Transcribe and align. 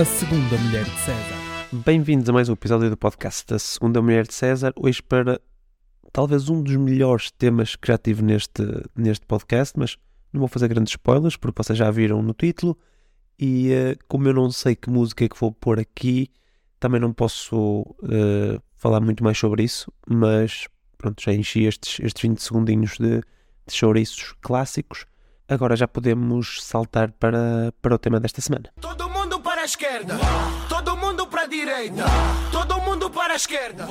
A 0.00 0.04
Segunda 0.06 0.56
Mulher 0.56 0.84
de 0.84 0.98
César. 1.00 1.36
Bem-vindos 1.84 2.26
a 2.26 2.32
mais 2.32 2.48
um 2.48 2.54
episódio 2.54 2.88
do 2.88 2.96
podcast 2.96 3.46
da 3.46 3.58
Segunda 3.58 4.00
Mulher 4.00 4.26
de 4.26 4.32
César. 4.32 4.72
Hoje 4.74 5.02
para 5.02 5.38
talvez 6.10 6.48
um 6.48 6.62
dos 6.62 6.74
melhores 6.76 7.30
temas 7.30 7.76
que 7.76 7.88
já 7.88 7.98
tive 7.98 8.22
neste, 8.22 8.62
neste 8.96 9.26
podcast, 9.26 9.78
mas 9.78 9.98
não 10.32 10.38
vou 10.38 10.48
fazer 10.48 10.68
grandes 10.68 10.92
spoilers 10.92 11.36
porque 11.36 11.62
vocês 11.62 11.78
já 11.78 11.90
viram 11.90 12.22
no 12.22 12.32
título. 12.32 12.78
E 13.38 13.72
uh, 13.74 13.98
como 14.08 14.26
eu 14.26 14.32
não 14.32 14.50
sei 14.50 14.74
que 14.74 14.88
música 14.88 15.26
é 15.26 15.28
que 15.28 15.38
vou 15.38 15.52
pôr 15.52 15.78
aqui, 15.78 16.30
também 16.78 16.98
não 16.98 17.12
posso 17.12 17.82
uh, 17.82 18.58
falar 18.76 19.00
muito 19.00 19.22
mais 19.22 19.36
sobre 19.36 19.64
isso, 19.64 19.92
mas 20.08 20.66
pronto, 20.96 21.22
já 21.22 21.34
enchi 21.34 21.64
estes, 21.64 22.00
estes 22.00 22.22
20 22.22 22.42
segundinhos 22.42 22.96
de, 22.96 23.20
de 23.20 23.74
chouriços 23.74 24.34
clássicos. 24.40 25.04
Agora 25.46 25.76
já 25.76 25.86
podemos 25.86 26.64
saltar 26.64 27.12
para, 27.12 27.70
para 27.82 27.94
o 27.96 27.98
tema 27.98 28.18
desta 28.18 28.40
semana. 28.40 28.70
Todo 28.80 29.09
esquerda, 29.70 30.18
todo 30.68 30.96
mundo 30.96 31.28
para 31.28 31.42
a 31.42 31.46
direita, 31.46 32.04
todo 32.50 32.80
mundo 32.80 33.08
para 33.08 33.34
a 33.34 33.36
esquerda. 33.36 33.88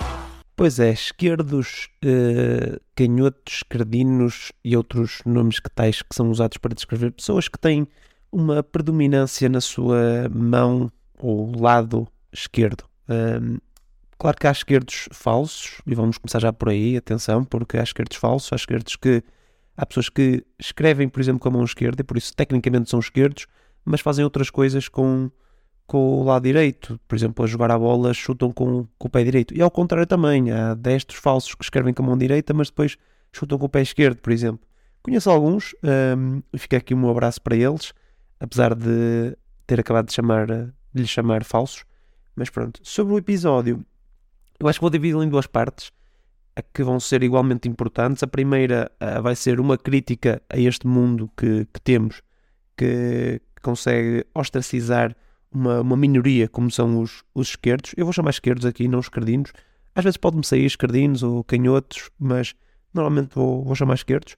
Pois 0.53 0.77
é, 0.77 0.91
esquerdos, 0.91 1.87
eh, 2.03 2.79
canhotos, 2.93 3.59
esquerdinos 3.59 4.51
e 4.61 4.75
outros 4.75 5.21
nomes 5.25 5.61
que 5.61 5.69
tais 5.69 6.01
que 6.01 6.13
são 6.13 6.29
usados 6.29 6.57
para 6.57 6.75
descrever 6.75 7.13
pessoas 7.13 7.47
que 7.47 7.57
têm 7.57 7.87
uma 8.29 8.61
predominância 8.61 9.47
na 9.47 9.61
sua 9.61 10.27
mão 10.29 10.91
ou 11.17 11.57
lado 11.57 12.09
esquerdo. 12.29 12.83
Ahm, 13.07 13.59
claro 14.17 14.37
que 14.37 14.47
há 14.47 14.51
esquerdos 14.51 15.07
falsos, 15.13 15.81
e 15.87 15.95
vamos 15.95 16.17
começar 16.17 16.41
já 16.41 16.51
por 16.51 16.67
aí, 16.67 16.97
atenção, 16.97 17.45
porque 17.45 17.77
há 17.77 17.83
esquerdos 17.83 18.17
falsos, 18.17 18.51
há 18.51 18.55
esquerdos 18.57 18.97
que. 18.97 19.23
Há 19.77 19.85
pessoas 19.85 20.09
que 20.09 20.43
escrevem, 20.59 21.07
por 21.07 21.21
exemplo, 21.21 21.39
com 21.39 21.47
a 21.47 21.51
mão 21.51 21.63
esquerda, 21.63 22.01
e 22.01 22.03
por 22.03 22.17
isso 22.17 22.35
tecnicamente 22.35 22.89
são 22.89 22.99
esquerdos, 22.99 23.47
mas 23.85 24.01
fazem 24.01 24.25
outras 24.25 24.49
coisas 24.49 24.89
com, 24.89 25.31
com 25.89 26.21
o 26.21 26.23
lado 26.23 26.43
direito. 26.43 26.99
Por 27.07 27.15
exemplo, 27.15 27.43
a 27.43 27.47
jogar 27.47 27.71
a 27.71 27.77
bola, 27.77 28.13
chutam 28.13 28.51
com, 28.51 28.85
com 28.97 29.07
o 29.07 29.09
pé 29.09 29.23
direito. 29.23 29.55
E 29.55 29.61
ao 29.61 29.71
contrário 29.71 30.05
também, 30.05 30.51
há 30.51 30.75
destros 30.75 31.19
falsos 31.19 31.55
que 31.55 31.63
escrevem 31.63 31.93
com 31.93 32.03
a 32.03 32.05
mão 32.05 32.17
direita, 32.17 32.53
mas 32.53 32.69
depois 32.69 32.95
chutam 33.33 33.57
com 33.57 33.65
o 33.65 33.69
pé 33.69 33.81
esquerdo, 33.81 34.17
por 34.17 34.31
exemplo. 34.31 34.61
Conheço 35.01 35.29
alguns, 35.31 35.73
e 36.53 36.57
fica 36.59 36.77
aqui 36.77 36.93
um 36.93 37.09
abraço 37.09 37.41
para 37.41 37.55
eles, 37.55 37.91
apesar 38.39 38.75
de 38.75 39.35
ter 39.65 39.79
acabado 39.79 40.05
de, 40.05 40.13
chamar, 40.13 40.47
de 40.93 41.07
chamar 41.07 41.43
falsos. 41.43 41.83
Mas 42.35 42.51
pronto, 42.51 42.79
sobre 42.83 43.13
o 43.13 43.17
episódio, 43.17 43.83
eu 44.59 44.67
acho 44.67 44.77
que 44.77 44.81
vou 44.81 44.91
dividi-lo 44.91 45.23
em 45.23 45.29
duas 45.29 45.47
partes 45.47 45.91
que 46.71 46.83
vão 46.83 46.99
ser 46.99 47.23
igualmente 47.23 47.67
importantes. 47.67 48.21
A 48.21 48.27
primeira 48.27 48.91
ah, 48.99 49.21
vai 49.21 49.35
ser 49.35 49.59
uma 49.59 49.77
crítica 49.77 50.39
a 50.49 50.57
este 50.57 50.85
mundo 50.85 51.31
que, 51.35 51.65
que 51.73 51.81
temos, 51.81 52.21
que 52.77 53.41
consegue 53.61 54.25
ostracizar 54.35 55.15
uma, 55.51 55.81
uma 55.81 55.97
minoria 55.97 56.47
como 56.47 56.69
são 56.69 57.01
os, 57.01 57.23
os 57.33 57.49
esquerdos. 57.49 57.93
Eu 57.97 58.05
vou 58.05 58.13
chamar 58.13 58.31
esquerdos 58.31 58.65
aqui, 58.65 58.87
não 58.87 58.99
esquerdinos. 58.99 59.51
Às 59.95 60.03
vezes 60.03 60.17
pode-me 60.17 60.43
sair 60.43 60.65
esquerdinos 60.65 61.23
ou 61.23 61.43
canhotos, 61.43 62.09
mas 62.19 62.55
normalmente 62.93 63.35
vou, 63.35 63.63
vou 63.63 63.75
chamar 63.75 63.95
esquerdos. 63.95 64.37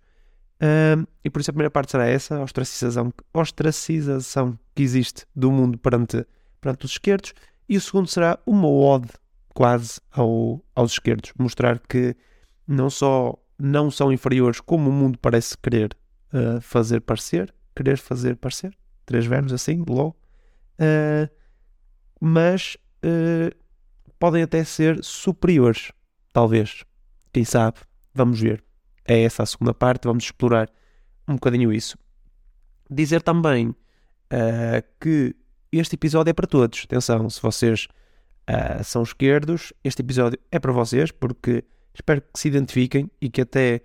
E 1.23 1.29
por 1.29 1.41
isso 1.41 1.49
a 1.49 1.53
primeira 1.53 1.71
parte 1.71 1.91
será 1.91 2.07
essa, 2.07 2.37
a 2.37 2.43
ostracização, 2.43 3.11
ostracização 3.33 4.57
que 4.75 4.83
existe 4.83 5.25
do 5.35 5.51
mundo 5.51 5.77
perante, 5.77 6.25
perante 6.59 6.85
os 6.85 6.91
esquerdos. 6.91 7.33
E 7.67 7.77
o 7.77 7.81
segundo 7.81 8.07
será 8.07 8.37
uma 8.45 8.67
ode 8.67 9.09
quase 9.53 9.99
ao, 10.11 10.63
aos 10.75 10.93
esquerdos. 10.93 11.33
Mostrar 11.37 11.79
que 11.79 12.15
não 12.67 12.89
só 12.89 13.37
não 13.57 13.91
são 13.91 14.11
inferiores 14.11 14.59
como 14.59 14.89
o 14.89 14.93
mundo 14.93 15.19
parece 15.19 15.55
querer 15.57 15.95
uh, 16.33 16.59
fazer 16.61 17.01
parecer, 17.01 17.53
querer 17.75 17.97
fazer 17.97 18.35
parecer, 18.35 18.75
três 19.05 19.25
verbos 19.25 19.53
assim, 19.53 19.83
logo, 19.87 20.15
uh, 20.81 21.29
mas 22.19 22.75
uh, 23.05 23.55
podem 24.19 24.43
até 24.43 24.63
ser 24.63 25.03
superiores, 25.03 25.91
talvez. 26.33 26.83
Quem 27.31 27.45
sabe? 27.45 27.79
Vamos 28.13 28.39
ver. 28.39 28.63
É 29.05 29.23
essa 29.23 29.43
a 29.43 29.45
segunda 29.45 29.73
parte, 29.73 30.05
vamos 30.05 30.25
explorar 30.25 30.69
um 31.27 31.35
bocadinho 31.35 31.71
isso. 31.71 31.97
Dizer 32.89 33.21
também 33.21 33.73
que 34.99 35.35
este 35.71 35.95
episódio 35.95 36.31
é 36.31 36.33
para 36.33 36.47
todos. 36.47 36.83
Atenção, 36.83 37.29
se 37.29 37.41
vocês 37.41 37.87
uh, 38.49 38.83
são 38.83 39.03
esquerdos, 39.03 39.71
este 39.83 40.01
episódio 40.01 40.39
é 40.51 40.59
para 40.59 40.71
vocês, 40.71 41.11
porque 41.11 41.63
espero 41.93 42.21
que 42.21 42.39
se 42.39 42.47
identifiquem 42.47 43.09
e 43.21 43.29
que 43.29 43.41
até 43.41 43.81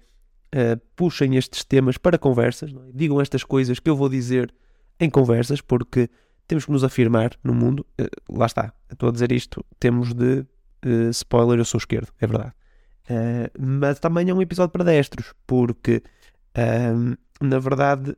uh, 0.54 0.80
puxem 0.96 1.36
estes 1.36 1.64
temas 1.64 1.96
para 1.96 2.18
conversas, 2.18 2.72
é? 2.72 2.74
digam 2.92 3.20
estas 3.20 3.44
coisas 3.44 3.78
que 3.78 3.88
eu 3.88 3.96
vou 3.96 4.08
dizer 4.08 4.52
em 4.98 5.08
conversas, 5.08 5.60
porque 5.60 6.08
temos 6.46 6.64
que 6.64 6.72
nos 6.72 6.84
afirmar 6.84 7.32
no 7.42 7.54
mundo. 7.54 7.86
Uh, 8.00 8.38
lá 8.38 8.46
está, 8.46 8.72
estou 8.90 9.08
a 9.08 9.12
dizer 9.12 9.32
isto, 9.32 9.64
temos 9.78 10.12
de 10.12 10.46
spoiler, 11.10 11.58
eu 11.58 11.64
sou 11.64 11.78
esquerdo, 11.78 12.12
é 12.20 12.26
verdade. 12.26 12.52
mas 13.58 13.98
também 13.98 14.28
é 14.30 14.34
um 14.34 14.40
episódio 14.40 14.70
para 14.70 14.84
destros, 14.84 15.34
porque 15.44 16.00
na 17.40 17.58
verdade 17.58 18.16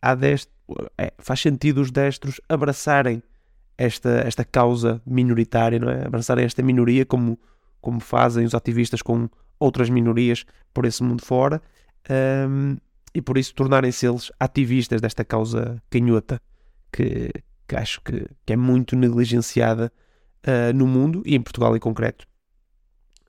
há 0.00 0.14
destros, 0.14 0.52
é, 0.98 1.12
faz 1.18 1.40
sentido 1.40 1.80
os 1.80 1.90
destros 1.90 2.40
abraçarem 2.48 3.22
esta, 3.78 4.22
esta 4.26 4.44
causa 4.44 5.00
minoritária, 5.06 5.78
não 5.78 5.88
é? 5.90 6.06
abraçarem 6.06 6.44
esta 6.44 6.62
minoria 6.62 7.06
como, 7.06 7.38
como 7.80 8.00
fazem 8.00 8.44
os 8.44 8.54
ativistas 8.54 9.00
com 9.00 9.28
outras 9.58 9.88
minorias 9.88 10.44
por 10.74 10.84
esse 10.84 11.02
mundo 11.02 11.24
fora 11.24 11.62
um, 12.48 12.76
e 13.14 13.22
por 13.22 13.38
isso 13.38 13.54
tornarem-se 13.54 14.06
eles 14.06 14.32
ativistas 14.38 15.00
desta 15.00 15.24
causa 15.24 15.80
canhota 15.88 16.40
que, 16.90 17.30
que 17.72 17.76
acho 17.76 18.00
que, 18.02 18.26
que, 18.44 18.52
é 18.52 18.56
muito 18.56 18.94
negligenciada 18.94 19.90
uh, 20.46 20.76
no 20.76 20.86
mundo 20.86 21.22
e 21.24 21.34
em 21.34 21.40
Portugal 21.40 21.74
em 21.74 21.80
concreto. 21.80 22.26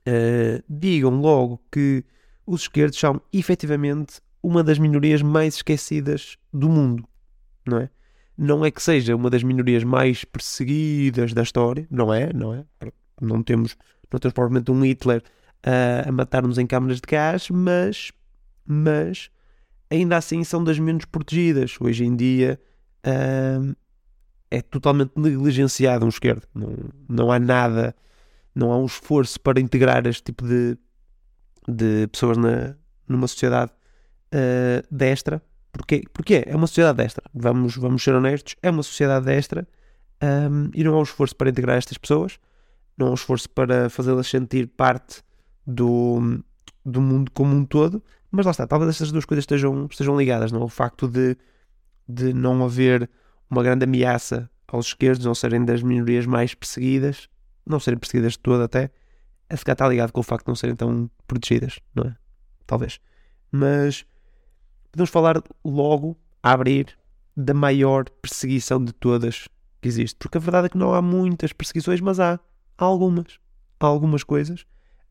Uh, 0.06 0.62
digam 0.68 1.18
logo 1.18 1.62
que 1.72 2.04
os 2.46 2.62
esquerdos 2.62 2.98
são 2.98 3.22
efetivamente 3.32 4.20
uma 4.42 4.62
das 4.62 4.78
minorias 4.78 5.22
mais 5.22 5.56
esquecidas 5.56 6.36
do 6.52 6.68
mundo, 6.68 7.08
não 7.66 7.78
é? 7.78 7.88
não 8.36 8.62
é 8.62 8.70
que 8.70 8.82
seja 8.82 9.16
uma 9.16 9.30
das 9.30 9.42
minorias 9.42 9.82
mais 9.82 10.24
perseguidas 10.26 11.32
da 11.32 11.42
história, 11.42 11.86
não 11.90 12.12
é, 12.12 12.30
não 12.34 12.52
é? 12.52 12.64
Não 13.18 13.42
temos, 13.42 13.74
não 14.12 14.20
temos 14.20 14.34
provavelmente 14.34 14.70
um 14.70 14.84
Hitler 14.84 15.22
uh, 15.66 16.06
a 16.06 16.12
matar-nos 16.12 16.58
em 16.58 16.66
câmaras 16.66 17.00
de 17.00 17.06
gás, 17.08 17.48
mas, 17.48 18.12
mas 18.66 19.30
ainda 19.88 20.18
assim 20.18 20.44
são 20.44 20.62
das 20.62 20.78
menos 20.78 21.06
protegidas. 21.06 21.76
Hoje 21.80 22.04
em 22.04 22.14
dia 22.14 22.60
uh, 23.06 23.74
é 24.56 24.62
totalmente 24.62 25.12
negligenciado 25.16 26.04
um 26.04 26.08
esquerdo. 26.08 26.46
Não, 26.54 26.76
não 27.08 27.32
há 27.32 27.38
nada, 27.38 27.94
não 28.54 28.72
há 28.72 28.78
um 28.78 28.86
esforço 28.86 29.40
para 29.40 29.60
integrar 29.60 30.06
este 30.06 30.24
tipo 30.24 30.46
de, 30.46 30.76
de 31.68 32.06
pessoas 32.08 32.36
na, 32.36 32.74
numa 33.08 33.26
sociedade 33.26 33.72
uh, 34.32 34.86
destra 34.94 35.42
Porquê? 35.74 36.04
Porque 36.12 36.44
é 36.46 36.54
uma 36.54 36.68
sociedade 36.68 36.98
destra. 36.98 37.24
Vamos, 37.34 37.76
vamos 37.76 38.02
ser 38.02 38.14
honestos, 38.14 38.54
é 38.62 38.70
uma 38.70 38.82
sociedade 38.82 39.26
destra 39.26 39.66
um, 40.22 40.70
e 40.72 40.84
não 40.84 40.94
há 40.94 41.00
um 41.00 41.02
esforço 41.02 41.34
para 41.34 41.50
integrar 41.50 41.76
estas 41.76 41.98
pessoas, 41.98 42.38
não 42.96 43.08
há 43.08 43.10
um 43.10 43.14
esforço 43.14 43.50
para 43.50 43.90
fazê-las 43.90 44.28
sentir 44.28 44.68
parte 44.68 45.20
do, 45.66 46.40
do 46.86 47.00
mundo 47.00 47.30
como 47.32 47.56
um 47.56 47.64
todo. 47.64 48.00
Mas 48.30 48.46
lá 48.46 48.52
está, 48.52 48.66
talvez 48.68 48.90
estas 48.90 49.10
duas 49.10 49.24
coisas 49.24 49.42
estejam, 49.42 49.86
estejam 49.90 50.16
ligadas, 50.16 50.52
não? 50.52 50.62
O 50.62 50.68
facto 50.68 51.08
de, 51.08 51.36
de 52.08 52.32
não 52.32 52.64
haver 52.64 53.10
uma 53.50 53.62
grande 53.62 53.84
ameaça 53.84 54.50
aos 54.66 54.86
esquerdos, 54.86 55.24
não 55.24 55.34
serem 55.34 55.64
das 55.64 55.82
minorias 55.82 56.26
mais 56.26 56.54
perseguidas, 56.54 57.28
não 57.64 57.78
serem 57.78 57.98
perseguidas 57.98 58.32
de 58.32 58.40
todo 58.40 58.62
até, 58.62 58.90
a 59.48 59.56
ficar 59.56 59.72
está 59.72 59.88
ligado 59.88 60.12
com 60.12 60.20
o 60.20 60.24
facto 60.24 60.46
de 60.46 60.48
não 60.48 60.56
serem 60.56 60.74
tão 60.74 61.10
protegidas, 61.26 61.78
não 61.94 62.04
é? 62.04 62.16
Talvez. 62.66 62.98
Mas 63.52 64.04
podemos 64.90 65.10
falar 65.10 65.42
logo, 65.64 66.16
a 66.42 66.52
abrir, 66.52 66.98
da 67.36 67.54
maior 67.54 68.08
perseguição 68.22 68.82
de 68.82 68.92
todas 68.92 69.48
que 69.80 69.88
existe. 69.88 70.16
Porque 70.18 70.38
a 70.38 70.40
verdade 70.40 70.66
é 70.66 70.68
que 70.68 70.78
não 70.78 70.94
há 70.94 71.02
muitas 71.02 71.52
perseguições, 71.52 72.00
mas 72.00 72.20
há, 72.20 72.38
algumas. 72.78 73.38
Há 73.80 73.86
algumas 73.86 74.22
coisas. 74.22 74.66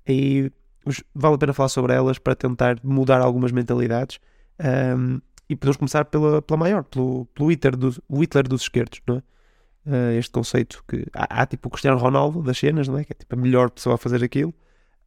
E 0.08 0.52
vale 1.14 1.36
a 1.36 1.38
pena 1.38 1.54
falar 1.54 1.70
sobre 1.70 1.94
elas 1.94 2.18
para 2.18 2.36
tentar 2.36 2.80
mudar 2.84 3.22
algumas 3.22 3.52
mentalidades. 3.52 4.20
Um, 4.98 5.20
e 5.50 5.56
podemos 5.56 5.78
começar 5.78 6.06
pela, 6.06 6.42
pela 6.42 6.58
maior, 6.58 6.84
pelo, 6.84 7.26
pelo 7.28 7.52
Hitler, 7.52 7.76
dos, 7.76 8.00
o 8.08 8.22
Hitler 8.22 8.48
dos 8.48 8.62
esquerdos, 8.64 9.02
não 9.08 9.18
é? 9.18 9.24
Uh, 9.86 10.18
este 10.18 10.32
conceito 10.32 10.82
que 10.88 11.06
há, 11.14 11.42
há, 11.42 11.46
tipo 11.46 11.68
o 11.68 11.72
Cristiano 11.72 11.98
Ronaldo 11.98 12.42
das 12.42 12.58
cenas, 12.58 12.88
não 12.88 12.98
é? 12.98 13.04
Que 13.04 13.12
é 13.12 13.16
tipo 13.16 13.36
a 13.36 13.38
melhor 13.38 13.70
pessoa 13.70 13.96
a 13.96 13.98
fazer 13.98 14.24
aquilo. 14.24 14.54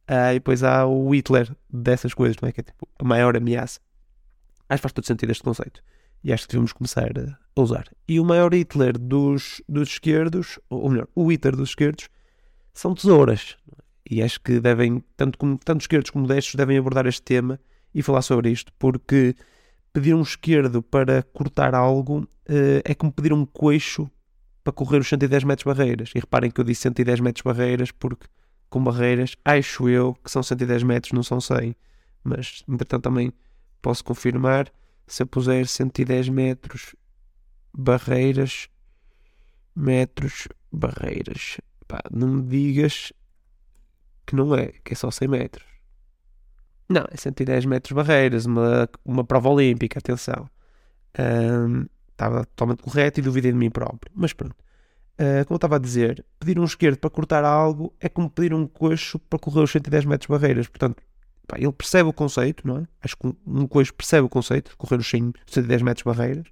Uh, 0.07 0.31
e 0.31 0.33
depois 0.35 0.63
há 0.63 0.85
o 0.85 1.13
Hitler 1.15 1.53
dessas 1.67 2.13
coisas, 2.13 2.37
não 2.39 2.47
é? 2.47 2.51
Que 2.51 2.61
é 2.61 2.63
tipo 2.63 2.87
a 2.99 3.03
maior 3.03 3.35
ameaça. 3.35 3.79
Acho 4.69 4.79
que 4.79 4.83
faz 4.83 4.93
todo 4.93 5.07
sentido 5.07 5.31
este 5.31 5.43
conceito. 5.43 5.81
E 6.23 6.31
acho 6.31 6.43
que 6.43 6.51
devemos 6.51 6.73
começar 6.73 7.09
a 7.55 7.61
usar. 7.61 7.85
E 8.07 8.19
o 8.19 8.25
maior 8.25 8.53
Hitler 8.53 8.97
dos, 8.97 9.61
dos 9.67 9.89
esquerdos, 9.89 10.59
ou 10.69 10.89
melhor, 10.89 11.07
o 11.15 11.31
Hitler 11.31 11.55
dos 11.55 11.69
esquerdos, 11.69 12.07
são 12.73 12.93
tesouras. 12.93 13.57
E 14.09 14.21
acho 14.21 14.39
que 14.41 14.59
devem, 14.59 15.03
tanto, 15.15 15.37
como, 15.37 15.57
tanto 15.57 15.81
esquerdos 15.81 16.11
como 16.11 16.27
destros, 16.27 16.55
devem 16.55 16.77
abordar 16.77 17.07
este 17.07 17.21
tema 17.21 17.59
e 17.93 18.01
falar 18.03 18.21
sobre 18.21 18.51
isto, 18.51 18.71
porque 18.77 19.35
pedir 19.93 20.13
um 20.13 20.21
esquerdo 20.21 20.81
para 20.81 21.23
cortar 21.23 21.73
algo 21.73 22.19
uh, 22.19 22.81
é 22.83 22.93
como 22.93 23.11
pedir 23.11 23.33
um 23.33 23.45
coxo 23.45 24.09
para 24.63 24.73
correr 24.73 24.99
os 24.99 25.07
110 25.07 25.43
metros 25.43 25.63
barreiras. 25.63 26.11
E 26.13 26.19
reparem 26.19 26.51
que 26.51 26.59
eu 26.59 26.65
disse 26.65 26.81
110 26.81 27.19
metros 27.19 27.41
barreiras 27.41 27.91
porque 27.91 28.27
com 28.69 28.83
barreiras, 28.83 29.35
acho 29.45 29.87
eu 29.87 30.13
que 30.15 30.29
são 30.29 30.43
110 30.43 30.83
metros, 30.83 31.13
não 31.13 31.23
são 31.23 31.39
100. 31.39 31.75
Mas, 32.23 32.63
entretanto, 32.67 33.03
também 33.03 33.31
posso 33.81 34.03
confirmar. 34.03 34.71
Se 35.05 35.23
eu 35.23 35.27
puser 35.27 35.65
110 35.65 36.27
metros 36.27 36.93
barreiras, 37.73 38.67
metros 39.73 40.49
barreiras, 40.69 41.61
pá, 41.87 42.01
não 42.11 42.27
me 42.27 42.41
digas 42.41 43.13
que 44.25 44.35
não 44.35 44.53
é, 44.53 44.73
que 44.83 44.91
é 44.91 44.95
só 44.95 45.09
100 45.09 45.27
metros. 45.29 45.76
Não, 46.89 47.05
é 47.11 47.17
110 47.17 47.65
metros 47.65 47.91
barreiras, 47.91 48.45
uma, 48.45 48.89
uma 49.03 49.23
prova 49.23 49.49
olímpica, 49.49 49.99
atenção. 49.99 50.49
Um, 51.19 51.85
estava 52.11 52.45
totalmente 52.45 52.81
correto 52.83 53.19
e 53.19 53.23
duvidei 53.23 53.51
de 53.51 53.57
mim 53.57 53.69
próprio. 53.69 54.11
Mas 54.15 54.33
pronto. 54.33 54.55
Uh, 55.19 55.43
como 55.45 55.55
eu 55.55 55.57
estava 55.57 55.75
a 55.77 55.79
dizer, 55.79 56.23
pedir 56.39 56.59
um 56.59 56.63
esquerdo 56.63 56.97
para 56.99 57.09
cortar 57.09 57.43
algo 57.43 57.91
é 57.99 58.07
como 58.07 58.29
pedir 58.29 58.53
um 58.53 58.67
coxo 58.67 59.17
para 59.17 59.39
correr 59.39 59.63
os 59.63 59.71
110 59.71 60.05
metros 60.05 60.27
barreiras. 60.29 60.67
Portanto, 60.67 61.01
pá, 61.47 61.57
ele 61.57 61.71
percebe 61.71 62.09
o 62.09 62.13
conceito, 62.13 62.67
não 62.67 62.77
é? 62.77 62.87
Acho 63.01 63.17
que 63.17 63.27
um, 63.45 63.67
coxo 63.67 63.93
percebe 63.93 64.25
o 64.25 64.29
conceito 64.29 64.71
de 64.71 64.77
correr 64.77 64.97
os 64.97 65.09
110 65.09 65.81
metros 65.81 66.03
barreiras. 66.03 66.45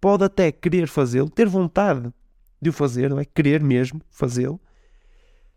Pode 0.00 0.24
até 0.24 0.52
querer 0.52 0.86
fazê-lo, 0.86 1.28
ter 1.28 1.48
vontade 1.48 2.12
de 2.62 2.70
o 2.70 2.72
fazer, 2.72 3.10
não 3.10 3.18
é? 3.18 3.24
Querer 3.24 3.62
mesmo 3.62 4.00
fazê-lo. 4.10 4.60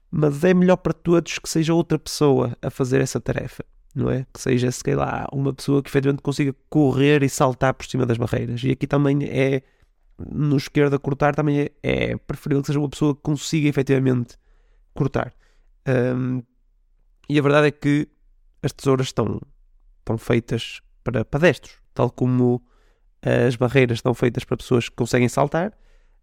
Mas 0.10 0.44
é 0.44 0.54
melhor 0.54 0.78
para 0.78 0.94
todos 0.94 1.38
que 1.40 1.48
seja 1.48 1.74
outra 1.74 1.98
pessoa 1.98 2.58
a 2.62 2.70
fazer 2.70 3.02
essa 3.02 3.20
tarefa, 3.20 3.64
não 3.96 4.10
é? 4.10 4.26
Que 4.34 4.42
seja, 4.42 4.72
se 4.72 4.96
lá, 4.96 5.28
uma 5.32 5.54
pessoa 5.54 5.82
que 5.82 5.90
efetivamente 5.90 6.22
consiga 6.22 6.56
correr 6.70 7.24
e 7.24 7.30
saltar 7.30 7.74
por 7.74 7.86
cima 7.86 8.06
das 8.06 8.18
barreiras. 8.18 8.64
E 8.64 8.72
aqui 8.72 8.88
também 8.88 9.24
é 9.24 9.62
no 10.30 10.58
esquerdo 10.58 10.96
a 10.96 11.00
cortar 11.00 11.36
também 11.36 11.62
é, 11.62 11.72
é, 11.82 12.18
preferível 12.18 12.62
que 12.62 12.68
seja 12.68 12.80
uma 12.80 12.90
pessoa 12.90 13.16
que 13.16 13.22
consiga 13.22 13.68
efetivamente 13.68 14.38
cortar. 14.94 15.34
Um, 15.88 16.44
e 17.28 17.40
a 17.40 17.42
verdade 17.42 17.68
é 17.68 17.72
que 17.72 18.08
as 18.62 18.72
tesouras 18.72 19.08
estão, 19.08 19.40
estão 20.00 20.18
feitas 20.18 20.82
para 21.04 21.26
pedestres, 21.26 21.78
tal 21.94 22.12
como 22.12 22.62
as 23.22 23.56
barreiras 23.56 24.00
estão 24.00 24.14
feitas 24.14 24.44
para 24.44 24.58
pessoas 24.58 24.90
que 24.90 24.96
conseguem 24.96 25.30
saltar, 25.30 25.74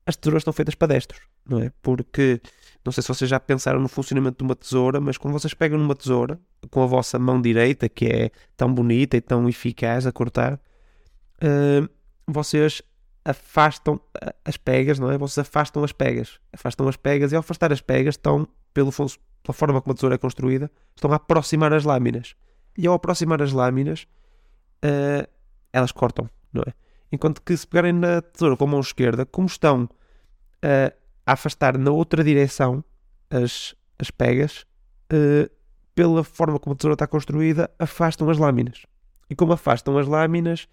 as 0.09 0.17
tesouras 0.17 0.41
estão 0.41 0.55
feitas 0.55 0.75
para 0.75 0.95
destros, 0.95 1.21
não 1.47 1.61
é? 1.61 1.71
Porque, 1.83 2.41
não 2.83 2.91
sei 2.91 3.03
se 3.03 3.09
vocês 3.09 3.29
já 3.29 3.39
pensaram 3.39 3.79
no 3.79 3.89
funcionamento 3.89 4.39
de 4.39 4.45
uma 4.45 4.57
tesoura, 4.57 4.99
mas 5.03 5.19
quando 5.19 5.35
vocês 5.35 5.53
pegam 5.53 5.79
numa 5.79 5.95
tesoura 5.95 6.41
com 6.71 6.83
a 6.83 6.87
vossa 6.87 7.19
mão 7.19 7.39
direita, 7.43 7.91
que 7.91 8.07
é 8.07 8.31
tão 8.57 8.73
bonita 8.73 9.19
e 9.19 9.21
tão 9.21 9.47
eficaz 9.47 10.07
a 10.07 10.13
cortar, 10.13 10.55
uh, 11.43 11.87
vocês 12.27 12.81
afastam 13.23 14.01
as 14.43 14.57
pegas, 14.57 14.99
não 14.99 15.11
é? 15.11 15.19
Vocês 15.19 15.47
afastam 15.47 15.85
as 15.85 15.93
pegas. 15.93 16.41
Afastam 16.55 16.89
as 16.89 16.97
pegas 16.97 17.31
e 17.33 17.35
ao 17.35 17.41
afastar 17.41 17.71
as 17.71 17.83
pegas 17.83 18.15
estão, 18.15 18.49
pelo, 18.73 18.91
pela 18.91 19.53
forma 19.53 19.83
como 19.83 19.93
a 19.93 19.95
tesoura 19.95 20.15
é 20.15 20.19
construída, 20.19 20.71
estão 20.97 21.13
a 21.13 21.17
aproximar 21.17 21.75
as 21.75 21.85
lâminas. 21.85 22.35
E 22.79 22.87
ao 22.87 22.95
aproximar 22.95 23.43
as 23.43 23.53
lâminas, 23.53 24.07
uh, 24.83 25.29
elas 25.71 25.93
cortam, 25.93 26.31
não 26.51 26.63
é? 26.67 26.73
Enquanto 27.13 27.43
que 27.43 27.55
se 27.55 27.67
pegarem 27.67 27.93
na 27.93 28.23
tesoura 28.23 28.57
com 28.57 28.65
a 28.65 28.69
mão 28.69 28.81
esquerda, 28.81 29.27
como 29.27 29.47
estão 29.47 29.87
uh, 30.65 30.95
a 31.27 31.33
afastar 31.33 31.77
na 31.77 31.91
outra 31.91 32.23
direção 32.25 32.85
as, 33.31 33.75
as 33.99 34.11
pegas, 34.11 34.65
uh, 35.13 35.51
pela 35.95 36.23
forma 36.23 36.59
como 36.59 36.75
a 36.75 36.77
tesoura 36.77 36.95
está 36.95 37.07
construída, 37.07 37.71
afastam 37.79 38.31
as 38.31 38.39
lâminas. 38.39 38.87
E 39.29 39.35
como 39.35 39.53
afastam 39.53 39.99
as 39.99 40.07
lâminas, 40.07 40.69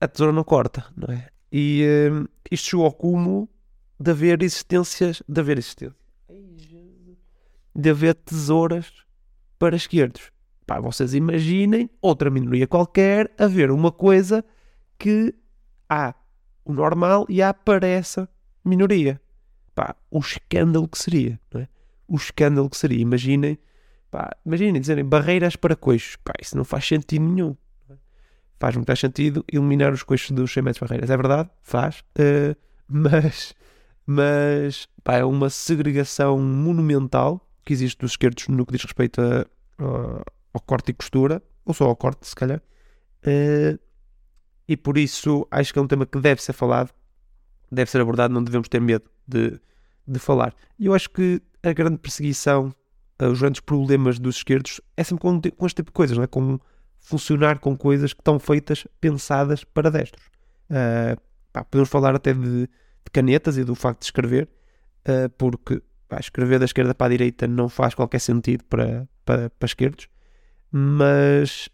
a 0.00 0.06
tesoura 0.06 0.32
não 0.32 0.44
corta, 0.44 0.84
não 0.96 1.12
é? 1.12 1.28
E 1.50 1.84
uh, 2.10 2.28
isto 2.50 2.70
chegou 2.70 2.86
ao 2.86 2.92
cúmulo 2.92 3.48
de 3.98 4.10
haver 4.10 4.42
existências, 4.42 5.22
de 5.26 5.40
haver 5.40 5.58
existência, 5.58 5.96
de 7.74 7.90
haver 7.90 8.14
tesouras 8.14 8.92
para 9.58 9.76
esquerdos. 9.76 10.30
Pá, 10.66 10.78
vocês 10.78 11.14
imaginem 11.14 11.88
outra 12.00 12.30
minoria 12.30 12.66
qualquer 12.66 13.32
a 13.38 13.46
ver 13.46 13.70
uma 13.70 13.90
coisa 13.90 14.44
que 14.98 15.34
há 15.88 16.14
o 16.64 16.72
normal 16.72 17.24
e 17.28 17.40
há 17.40 17.54
para 17.54 17.86
essa 17.86 18.28
minoria. 18.64 19.20
Pá, 19.74 19.94
o 20.10 20.18
escândalo 20.18 20.88
que 20.88 20.98
seria, 20.98 21.38
não 21.52 21.60
é? 21.60 21.68
O 22.06 22.16
escândalo 22.16 22.68
que 22.68 22.76
seria. 22.76 23.00
Imaginem, 23.00 23.58
pá, 24.10 24.36
imaginem 24.44 24.80
dizerem 24.80 25.04
barreiras 25.04 25.56
para 25.56 25.76
coixos. 25.76 26.16
Pá, 26.16 26.32
isso 26.40 26.56
não 26.56 26.64
faz 26.64 26.86
sentido 26.86 27.24
nenhum 27.24 27.56
faz 28.58 28.74
muito 28.74 28.88
mais 28.88 28.98
sentido 28.98 29.44
eliminar 29.50 29.92
os 29.92 30.02
coxos 30.02 30.30
dos 30.30 30.52
100 30.52 30.62
metros 30.62 30.80
barreiras. 30.80 31.10
É 31.10 31.16
verdade, 31.16 31.50
faz, 31.62 32.00
uh, 32.18 32.56
mas, 32.88 33.54
mas 34.04 34.88
pá, 35.04 35.16
é 35.16 35.24
uma 35.24 35.48
segregação 35.48 36.38
monumental 36.38 37.46
que 37.64 37.72
existe 37.72 38.00
dos 38.00 38.12
esquerdos 38.12 38.48
no 38.48 38.66
que 38.66 38.72
diz 38.72 38.82
respeito 38.82 39.20
a, 39.20 39.46
a, 39.78 40.22
ao 40.54 40.60
corte 40.60 40.90
e 40.90 40.94
costura, 40.94 41.42
ou 41.64 41.74
só 41.74 41.84
ao 41.84 41.96
corte, 41.96 42.26
se 42.26 42.34
calhar. 42.34 42.60
Uh, 43.24 43.78
e 44.66 44.76
por 44.76 44.98
isso 44.98 45.46
acho 45.50 45.72
que 45.72 45.78
é 45.78 45.82
um 45.82 45.86
tema 45.86 46.04
que 46.04 46.18
deve 46.18 46.42
ser 46.42 46.52
falado, 46.52 46.90
deve 47.70 47.90
ser 47.90 48.00
abordado, 48.00 48.32
não 48.32 48.42
devemos 48.42 48.68
ter 48.68 48.80
medo 48.80 49.04
de, 49.26 49.60
de 50.06 50.18
falar. 50.18 50.54
E 50.78 50.86
eu 50.86 50.94
acho 50.94 51.10
que 51.10 51.40
a 51.62 51.72
grande 51.72 51.98
perseguição, 51.98 52.74
os 53.20 53.40
grandes 53.40 53.60
problemas 53.60 54.18
dos 54.18 54.36
esquerdos 54.36 54.80
é 54.96 55.04
sempre 55.04 55.22
com, 55.22 55.40
com 55.40 55.66
este 55.66 55.76
tipo 55.76 55.90
de 55.90 55.94
coisas, 55.94 56.16
não 56.16 56.24
é? 56.24 56.26
Com 56.26 56.58
funcionar 57.00 57.58
com 57.58 57.76
coisas 57.76 58.12
que 58.12 58.20
estão 58.20 58.38
feitas, 58.38 58.86
pensadas 59.00 59.64
para 59.64 59.90
destros. 59.90 60.26
Uh, 60.70 61.20
pá, 61.52 61.64
podemos 61.64 61.88
falar 61.88 62.14
até 62.14 62.34
de, 62.34 62.62
de, 62.62 62.68
canetas 63.12 63.56
e 63.56 63.64
do 63.64 63.74
facto 63.74 64.00
de 64.00 64.06
escrever, 64.06 64.48
uh, 65.08 65.28
porque 65.38 65.82
pá, 66.08 66.18
escrever 66.18 66.58
da 66.58 66.64
esquerda 66.64 66.94
para 66.94 67.06
a 67.06 67.10
direita 67.10 67.46
não 67.46 67.68
faz 67.68 67.94
qualquer 67.94 68.20
sentido 68.20 68.64
para, 68.64 69.08
para, 69.24 69.48
para 69.50 69.66
esquerdos, 69.66 70.08
mas 70.70 71.68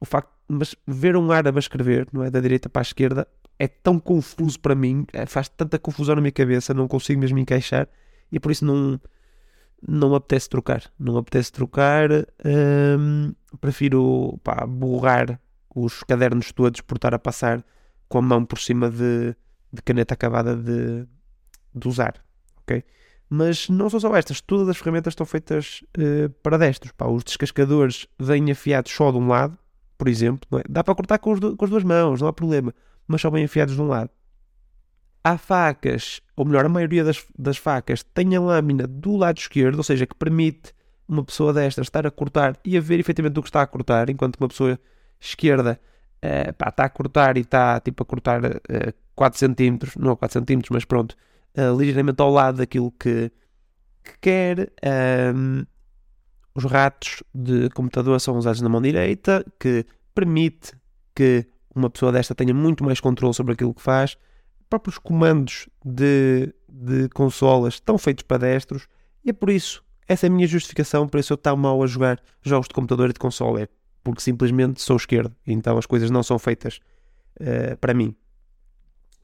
o 0.00 0.04
facto 0.04 0.36
mas 0.48 0.76
ver 0.86 1.16
um 1.16 1.32
árabe 1.32 1.58
a 1.58 1.60
escrever, 1.60 2.06
não 2.12 2.22
é, 2.22 2.30
da 2.30 2.40
direita 2.40 2.68
para 2.68 2.80
a 2.80 2.84
esquerda, 2.84 3.26
é 3.58 3.66
tão 3.68 3.98
confuso 3.98 4.58
para 4.60 4.74
mim, 4.74 5.06
é, 5.12 5.26
faz 5.26 5.48
tanta 5.48 5.78
confusão 5.78 6.14
na 6.14 6.20
minha 6.20 6.32
cabeça, 6.32 6.74
não 6.74 6.86
consigo 6.86 7.20
mesmo 7.20 7.38
encaixar, 7.38 7.88
e 8.30 8.38
por 8.38 8.52
isso 8.52 8.64
não, 8.64 9.00
não 9.86 10.10
me 10.10 10.16
apetece 10.16 10.48
trocar. 10.48 10.82
Não 10.98 11.14
me 11.14 11.18
apetece 11.20 11.52
trocar. 11.52 12.10
Hum, 12.44 13.34
prefiro 13.60 14.38
pá, 14.42 14.66
borrar 14.66 15.40
os 15.74 16.02
cadernos 16.02 16.52
todos 16.52 16.80
por 16.80 16.96
estar 16.96 17.14
a 17.14 17.18
passar 17.18 17.64
com 18.08 18.18
a 18.18 18.22
mão 18.22 18.44
por 18.44 18.58
cima 18.58 18.90
de, 18.90 19.34
de 19.72 19.82
caneta 19.82 20.14
acabada 20.14 20.56
de, 20.56 21.06
de 21.74 21.88
usar. 21.88 22.14
Ok? 22.62 22.82
Mas 23.28 23.68
não 23.68 23.90
são 23.90 23.98
só 23.98 24.14
estas, 24.14 24.40
todas 24.40 24.68
as 24.68 24.76
ferramentas 24.76 25.12
estão 25.12 25.26
feitas 25.26 25.82
uh, 25.98 26.30
para 26.42 26.58
destros. 26.58 26.92
Pá, 26.92 27.06
os 27.06 27.24
descascadores 27.24 28.06
vêm 28.18 28.50
afiados 28.50 28.92
só 28.92 29.10
de 29.10 29.18
um 29.18 29.28
lado, 29.28 29.58
por 29.98 30.08
exemplo. 30.08 30.58
É? 30.58 30.62
Dá 30.68 30.84
para 30.84 30.94
cortar 30.94 31.18
com, 31.18 31.38
com 31.56 31.64
as 31.64 31.70
duas 31.70 31.84
mãos, 31.84 32.20
não 32.20 32.28
há 32.28 32.32
problema, 32.32 32.72
mas 33.06 33.20
só 33.20 33.30
vêm 33.30 33.44
afiados 33.44 33.74
de 33.74 33.80
um 33.80 33.88
lado 33.88 34.10
há 35.26 35.36
facas, 35.36 36.22
ou 36.36 36.44
melhor, 36.44 36.64
a 36.64 36.68
maioria 36.68 37.02
das, 37.02 37.26
das 37.36 37.56
facas 37.56 38.04
tem 38.04 38.36
a 38.36 38.40
lâmina 38.40 38.86
do 38.86 39.16
lado 39.16 39.38
esquerdo, 39.38 39.78
ou 39.78 39.82
seja, 39.82 40.06
que 40.06 40.14
permite 40.14 40.72
uma 41.08 41.24
pessoa 41.24 41.52
destas 41.52 41.86
estar 41.86 42.06
a 42.06 42.12
cortar 42.12 42.56
e 42.64 42.76
a 42.76 42.80
ver 42.80 43.00
efetivamente 43.00 43.36
o 43.36 43.42
que 43.42 43.48
está 43.48 43.60
a 43.60 43.66
cortar, 43.66 44.08
enquanto 44.08 44.36
uma 44.36 44.46
pessoa 44.46 44.78
esquerda 45.18 45.80
uh, 46.24 46.52
pá, 46.52 46.68
está 46.68 46.84
a 46.84 46.88
cortar 46.88 47.36
e 47.36 47.40
está 47.40 47.80
tipo 47.80 48.04
a 48.04 48.06
cortar 48.06 48.44
uh, 48.44 48.60
eh, 48.68 48.94
4 49.16 49.36
cm, 49.36 49.78
não 49.98 50.14
4 50.14 50.40
cm, 50.40 50.60
mas 50.70 50.84
pronto, 50.84 51.16
uh, 51.58 51.76
ligeiramente 51.76 52.22
ao 52.22 52.30
lado 52.30 52.58
daquilo 52.58 52.92
que, 52.92 53.32
que 54.04 54.18
quer. 54.20 54.72
Um, 54.84 55.58
ehm, 55.58 55.66
os 56.54 56.64
ratos 56.64 57.22
de 57.34 57.68
computador 57.70 58.20
são 58.20 58.38
usados 58.38 58.60
na 58.60 58.68
mão 58.68 58.80
direita, 58.80 59.44
que 59.58 59.84
permite 60.14 60.72
que 61.14 61.46
uma 61.78 61.90
pessoa 61.90 62.12
desta 62.12 62.34
tenha 62.34 62.54
muito 62.54 62.84
mais 62.84 63.00
controle 63.00 63.34
sobre 63.34 63.52
aquilo 63.52 63.74
que 63.74 63.82
faz 63.82 64.16
próprios 64.68 64.98
comandos 64.98 65.68
de, 65.84 66.52
de 66.68 67.08
consolas 67.10 67.74
estão 67.74 67.96
feitos 67.98 68.24
para 68.24 68.38
destros 68.38 68.88
e 69.24 69.30
é 69.30 69.32
por 69.32 69.50
isso, 69.50 69.84
essa 70.06 70.26
é 70.26 70.28
a 70.28 70.30
minha 70.30 70.46
justificação 70.46 71.08
para 71.08 71.20
isso 71.20 71.32
eu 71.32 71.36
estar 71.36 71.54
mal 71.56 71.82
a 71.82 71.86
jogar 71.86 72.20
jogos 72.42 72.68
de 72.68 72.74
computador 72.74 73.10
e 73.10 73.12
de 73.12 73.18
console, 73.18 73.62
é 73.62 73.68
porque 74.02 74.20
simplesmente 74.20 74.80
sou 74.80 74.96
esquerdo, 74.96 75.34
então 75.46 75.76
as 75.78 75.86
coisas 75.86 76.10
não 76.10 76.22
são 76.22 76.38
feitas 76.38 76.78
uh, 77.40 77.76
para 77.78 77.92
mim. 77.92 78.14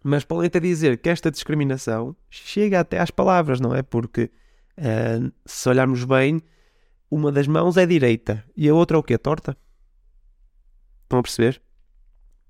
Mas 0.03 0.25
podem 0.25 0.49
até 0.49 0.59
dizer 0.59 0.99
que 0.99 1.09
esta 1.09 1.31
discriminação 1.31 2.17
chega 2.29 2.81
até 2.81 2.99
às 2.99 3.13
palavras, 3.13 3.61
não 3.61 3.73
é? 3.73 3.83
Porque 3.83 4.29
uh, 4.77 5.33
se 5.47 5.69
olharmos 5.69 6.05
bem, 6.05 6.43
uma 7.09 7.31
das 7.31 7.47
mãos 7.47 7.77
é 7.77 7.87
direita 7.87 8.45
e 8.57 8.69
a 8.69 8.75
outra 8.75 8.97
é 8.97 9.01
o 9.01 9.03
quê? 9.05 9.17
Torta? 9.17 9.57
Estão 11.05 11.21
a 11.21 11.23
perceber? 11.23 11.63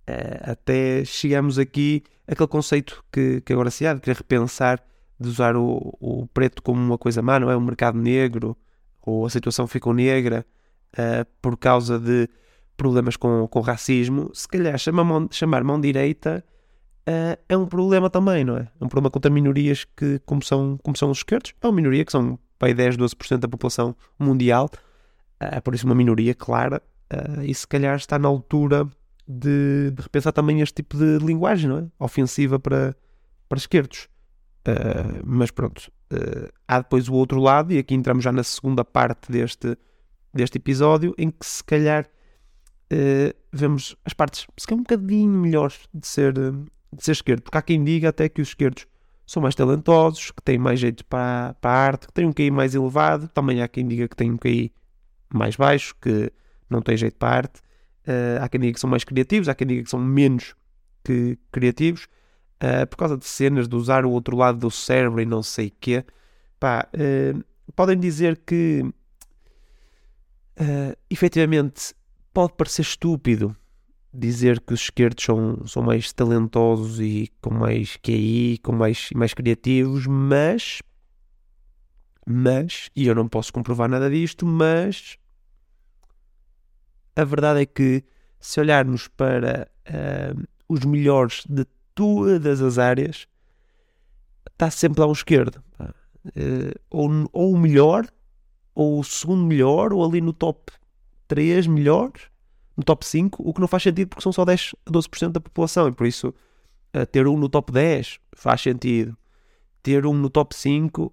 Uh, 0.08 0.50
até 0.50 1.04
chegamos 1.04 1.58
aqui 1.58 2.02
aquele 2.26 2.48
conceito 2.48 3.04
que, 3.12 3.40
que 3.40 3.52
agora 3.52 3.70
se 3.70 3.86
há 3.86 3.94
de 3.94 4.00
querer 4.00 4.16
repensar 4.16 4.82
de 5.22 5.28
usar 5.28 5.56
o, 5.56 5.96
o 6.00 6.26
preto 6.34 6.62
como 6.62 6.80
uma 6.80 6.98
coisa 6.98 7.22
má, 7.22 7.38
não 7.38 7.50
é? 7.50 7.56
O 7.56 7.60
mercado 7.60 7.96
negro 7.96 8.56
ou 9.00 9.24
a 9.24 9.30
situação 9.30 9.66
ficou 9.66 9.94
negra 9.94 10.44
uh, 10.94 11.26
por 11.40 11.56
causa 11.56 11.98
de 11.98 12.28
problemas 12.76 13.16
com, 13.16 13.46
com 13.48 13.60
racismo. 13.60 14.30
Se 14.34 14.46
calhar 14.48 14.76
chama 14.78 15.04
mão, 15.04 15.28
chamar 15.30 15.62
mão 15.64 15.80
direita 15.80 16.44
uh, 17.08 17.38
é 17.48 17.56
um 17.56 17.66
problema 17.66 18.10
também, 18.10 18.44
não 18.44 18.56
é? 18.56 18.68
É 18.80 18.84
um 18.84 18.88
problema 18.88 19.10
contra 19.10 19.30
minorias 19.30 19.84
que, 19.96 20.18
como 20.26 20.42
são, 20.42 20.78
como 20.82 20.96
são 20.96 21.10
os 21.10 21.18
esquerdos, 21.18 21.54
é 21.60 21.66
uma 21.66 21.72
minoria 21.72 22.04
que 22.04 22.12
são 22.12 22.38
para 22.58 22.72
10, 22.72 22.96
12% 22.96 23.38
da 23.38 23.48
população 23.48 23.94
mundial, 24.18 24.68
uh, 25.42 25.62
por 25.62 25.74
isso 25.74 25.86
uma 25.86 25.94
minoria 25.94 26.34
clara, 26.34 26.82
e 27.42 27.54
se 27.54 27.68
calhar 27.68 27.94
está 27.94 28.18
na 28.18 28.26
altura 28.26 28.88
de, 29.26 29.90
de, 29.90 30.02
repensar 30.02 30.32
também 30.32 30.60
este 30.60 30.74
tipo 30.74 30.96
de 30.96 31.18
linguagem, 31.18 31.68
não 31.68 31.78
é? 31.78 31.86
Ofensiva 31.98 32.58
para, 32.58 32.96
para 33.48 33.58
esquerdos. 33.58 34.08
Uh, 34.66 35.20
mas 35.24 35.50
pronto, 35.50 35.90
há 36.68 36.78
depois 36.78 37.08
o 37.08 37.14
outro 37.14 37.40
lado, 37.40 37.72
e 37.72 37.78
aqui 37.78 37.94
entramos 37.94 38.22
já 38.22 38.30
na 38.30 38.44
segunda 38.44 38.84
parte 38.84 39.30
deste, 39.30 39.76
deste 40.32 40.58
episódio, 40.58 41.14
em 41.18 41.30
que 41.30 41.44
se 41.44 41.62
calhar 41.64 42.08
vemos 43.50 43.96
as 44.04 44.12
partes 44.12 44.46
se 44.58 44.66
calhar 44.66 44.78
um 44.78 44.82
bocadinho 44.82 45.30
melhores 45.30 45.88
de 45.94 46.06
ser, 46.06 46.34
de 46.34 46.52
ser 46.98 47.12
esquerdo, 47.12 47.40
porque 47.40 47.56
há 47.56 47.62
quem 47.62 47.82
diga 47.82 48.10
até 48.10 48.28
que 48.28 48.42
os 48.42 48.48
esquerdos 48.48 48.86
são 49.26 49.42
mais 49.42 49.54
talentosos, 49.54 50.30
que 50.30 50.42
têm 50.42 50.58
mais 50.58 50.78
jeito 50.78 51.04
para, 51.06 51.54
para 51.60 51.70
a 51.70 51.74
arte, 51.74 52.06
que 52.06 52.12
têm 52.12 52.26
um 52.26 52.32
QI 52.32 52.50
mais 52.50 52.74
elevado. 52.74 53.28
Também 53.28 53.62
há 53.62 53.68
quem 53.68 53.86
diga 53.86 54.06
que 54.06 54.16
têm 54.16 54.30
um 54.30 54.36
QI 54.36 54.72
mais 55.32 55.56
baixo, 55.56 55.94
que 56.00 56.30
não 56.68 56.82
tem 56.82 56.96
jeito 56.96 57.16
para 57.16 57.28
a 57.28 57.36
arte. 57.36 57.60
Uh, 58.06 58.42
há 58.42 58.48
quem 58.48 58.60
diga 58.60 58.74
que 58.74 58.80
são 58.80 58.90
mais 58.90 59.04
criativos, 59.04 59.48
há 59.48 59.54
quem 59.54 59.66
diga 59.66 59.84
que 59.84 59.90
são 59.90 60.00
menos 60.00 60.54
que 61.04 61.38
criativos, 61.50 62.08
uh, 62.62 62.86
por 62.88 62.96
causa 62.96 63.16
de 63.16 63.24
cenas 63.24 63.68
de 63.68 63.76
usar 63.76 64.04
o 64.04 64.10
outro 64.10 64.36
lado 64.36 64.58
do 64.58 64.70
cérebro 64.70 65.20
e 65.20 65.26
não 65.26 65.42
sei 65.42 65.68
o 65.68 65.72
quê. 65.80 66.04
Pá, 66.58 66.88
uh, 66.94 67.44
podem 67.74 67.98
dizer 67.98 68.40
que 68.44 68.84
uh, 70.60 70.96
efetivamente 71.10 71.94
pode 72.32 72.54
parecer 72.54 72.82
estúpido 72.82 73.56
dizer 74.12 74.60
que 74.60 74.74
os 74.74 74.82
esquerdos 74.82 75.24
são, 75.24 75.66
são 75.66 75.82
mais 75.82 76.12
talentosos 76.12 77.00
e 77.00 77.30
com 77.40 77.50
mais 77.50 77.96
QI, 77.96 78.58
com 78.62 78.72
mais, 78.72 79.08
mais 79.14 79.32
criativos, 79.32 80.06
mas, 80.06 80.82
mas, 82.26 82.90
e 82.94 83.06
eu 83.06 83.14
não 83.14 83.26
posso 83.26 83.52
comprovar 83.52 83.88
nada 83.88 84.10
disto, 84.10 84.44
mas 84.44 85.16
a 87.14 87.24
verdade 87.24 87.60
é 87.60 87.66
que 87.66 88.04
se 88.40 88.60
olharmos 88.60 89.08
para 89.08 89.68
uh, 89.88 90.42
os 90.68 90.84
melhores 90.84 91.44
de 91.48 91.64
todas 91.94 92.60
as 92.60 92.78
áreas, 92.78 93.26
está 94.50 94.70
sempre 94.70 95.00
lá 95.00 95.06
um 95.06 95.12
esquerdo. 95.12 95.62
Uh, 95.80 96.78
ou, 96.90 97.10
ou 97.32 97.52
o 97.52 97.58
melhor, 97.58 98.06
ou 98.74 99.00
o 99.00 99.04
segundo 99.04 99.44
melhor, 99.44 99.92
ou 99.92 100.04
ali 100.04 100.20
no 100.20 100.32
top 100.32 100.72
3 101.28 101.66
melhores, 101.66 102.22
no 102.76 102.82
top 102.82 103.06
5, 103.06 103.42
o 103.46 103.52
que 103.52 103.60
não 103.60 103.68
faz 103.68 103.82
sentido 103.82 104.08
porque 104.08 104.22
são 104.22 104.32
só 104.32 104.44
10 104.44 104.74
a 104.86 104.90
12% 104.90 105.28
da 105.30 105.40
população 105.40 105.88
e 105.88 105.92
por 105.92 106.06
isso 106.06 106.28
uh, 106.28 107.06
ter 107.06 107.26
um 107.26 107.36
no 107.36 107.48
top 107.48 107.72
10 107.72 108.18
faz 108.34 108.60
sentido. 108.60 109.16
Ter 109.82 110.06
um 110.06 110.14
no 110.14 110.30
top 110.30 110.54
5, 110.54 111.02
uh, 111.04 111.12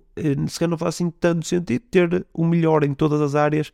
se 0.50 0.60
calhar 0.60 0.70
não 0.70 0.77
faz 0.77 0.96
assim 0.96 1.10
tanto 1.10 1.46
sentido. 1.46 1.84
Ter 1.91 2.27
o 2.34 2.46
melhor 2.46 2.84
em 2.84 2.94
todas 2.94 3.20
as 3.20 3.36
áreas 3.36 3.74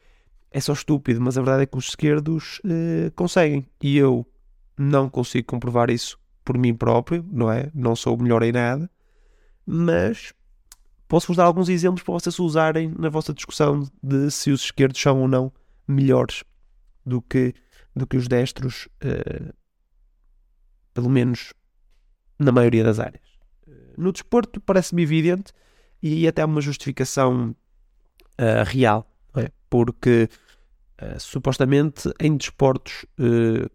é 0.51 0.59
só 0.59 0.73
estúpido, 0.73 1.21
mas 1.21 1.37
a 1.37 1.41
verdade 1.41 1.63
é 1.63 1.65
que 1.65 1.77
os 1.77 1.89
esquerdos 1.89 2.59
uh, 2.59 3.11
conseguem 3.15 3.67
e 3.81 3.97
eu 3.97 4.25
não 4.77 5.09
consigo 5.09 5.47
comprovar 5.47 5.89
isso 5.89 6.19
por 6.43 6.57
mim 6.57 6.73
próprio, 6.73 7.25
não 7.31 7.51
é? 7.51 7.69
Não 7.73 7.95
sou 7.95 8.15
o 8.15 8.21
melhor 8.21 8.43
em 8.43 8.51
nada, 8.51 8.89
mas 9.65 10.33
posso-vos 11.07 11.37
dar 11.37 11.45
alguns 11.45 11.69
exemplos 11.69 12.03
para 12.03 12.13
vocês 12.13 12.37
usarem 12.39 12.93
na 12.97 13.09
vossa 13.09 13.33
discussão 13.33 13.89
de 14.01 14.29
se 14.31 14.51
os 14.51 14.65
esquerdos 14.65 15.01
são 15.01 15.21
ou 15.21 15.27
não 15.27 15.51
melhores 15.87 16.43
do 17.05 17.21
que 17.21 17.53
do 17.95 18.05
que 18.05 18.17
os 18.17 18.27
destros, 18.27 18.89
uh, 19.03 19.53
pelo 20.93 21.09
menos 21.09 21.53
na 22.37 22.51
maioria 22.51 22.83
das 22.83 22.99
áreas. 22.99 23.23
No 23.97 24.11
desporto 24.11 24.59
parece-me 24.59 25.03
evidente 25.03 25.53
e 26.01 26.27
até 26.27 26.43
uma 26.43 26.59
justificação 26.59 27.55
uh, 28.39 28.63
real? 28.65 29.09
Porque 29.75 30.29
uh, 31.01 31.19
supostamente 31.19 32.09
em 32.19 32.37
desportos 32.37 33.05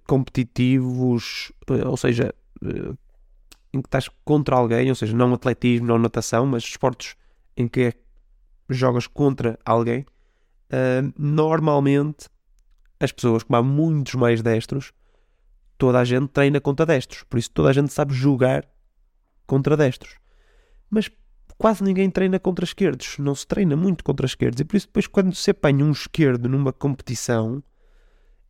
competitivos, 0.07 1.53
ou 1.87 1.97
seja, 1.97 2.35
em 3.73 3.81
que 3.83 3.87
estás 3.87 4.09
contra 4.25 4.57
alguém, 4.57 4.89
ou 4.89 4.95
seja, 4.95 5.15
não 5.15 5.35
atletismo, 5.35 5.87
não 5.87 5.99
natação, 5.99 6.47
mas 6.47 6.63
desportos 6.63 7.17
em 7.57 7.69
que 7.69 7.95
jogas 8.69 9.07
contra 9.07 9.59
alguém, 9.65 10.07
normalmente 11.19 12.29
as 12.99 13.13
pessoas, 13.13 13.43
como 13.43 13.57
há 13.57 13.63
muitos 13.63 14.15
mais 14.15 14.43
destros, 14.43 14.93
toda 15.79 15.99
a 15.99 16.05
gente 16.05 16.29
treina 16.29 16.61
contra 16.61 16.85
destros. 16.85 17.23
Por 17.25 17.39
isso 17.39 17.51
toda 17.51 17.71
a 17.71 17.73
gente 17.73 17.93
sabe 17.93 18.13
jogar 18.15 18.69
contra 19.47 19.77
destros. 19.77 20.17
Mas 20.91 21.11
quase 21.61 21.85
ninguém 21.85 22.09
treina 22.09 22.39
contra 22.39 22.65
esquerdos. 22.65 23.19
Não 23.19 23.35
se 23.35 23.47
treina 23.47 23.77
muito 23.77 24.03
contra 24.03 24.25
esquerdos. 24.25 24.59
E 24.61 24.65
por 24.65 24.79
isso 24.79 24.87
depois 24.87 25.07
quando 25.07 25.35
se 25.35 25.51
apanha 25.51 25.85
um 25.85 25.91
esquerdo 25.91 26.49
numa 26.49 26.73
competição 26.73 27.63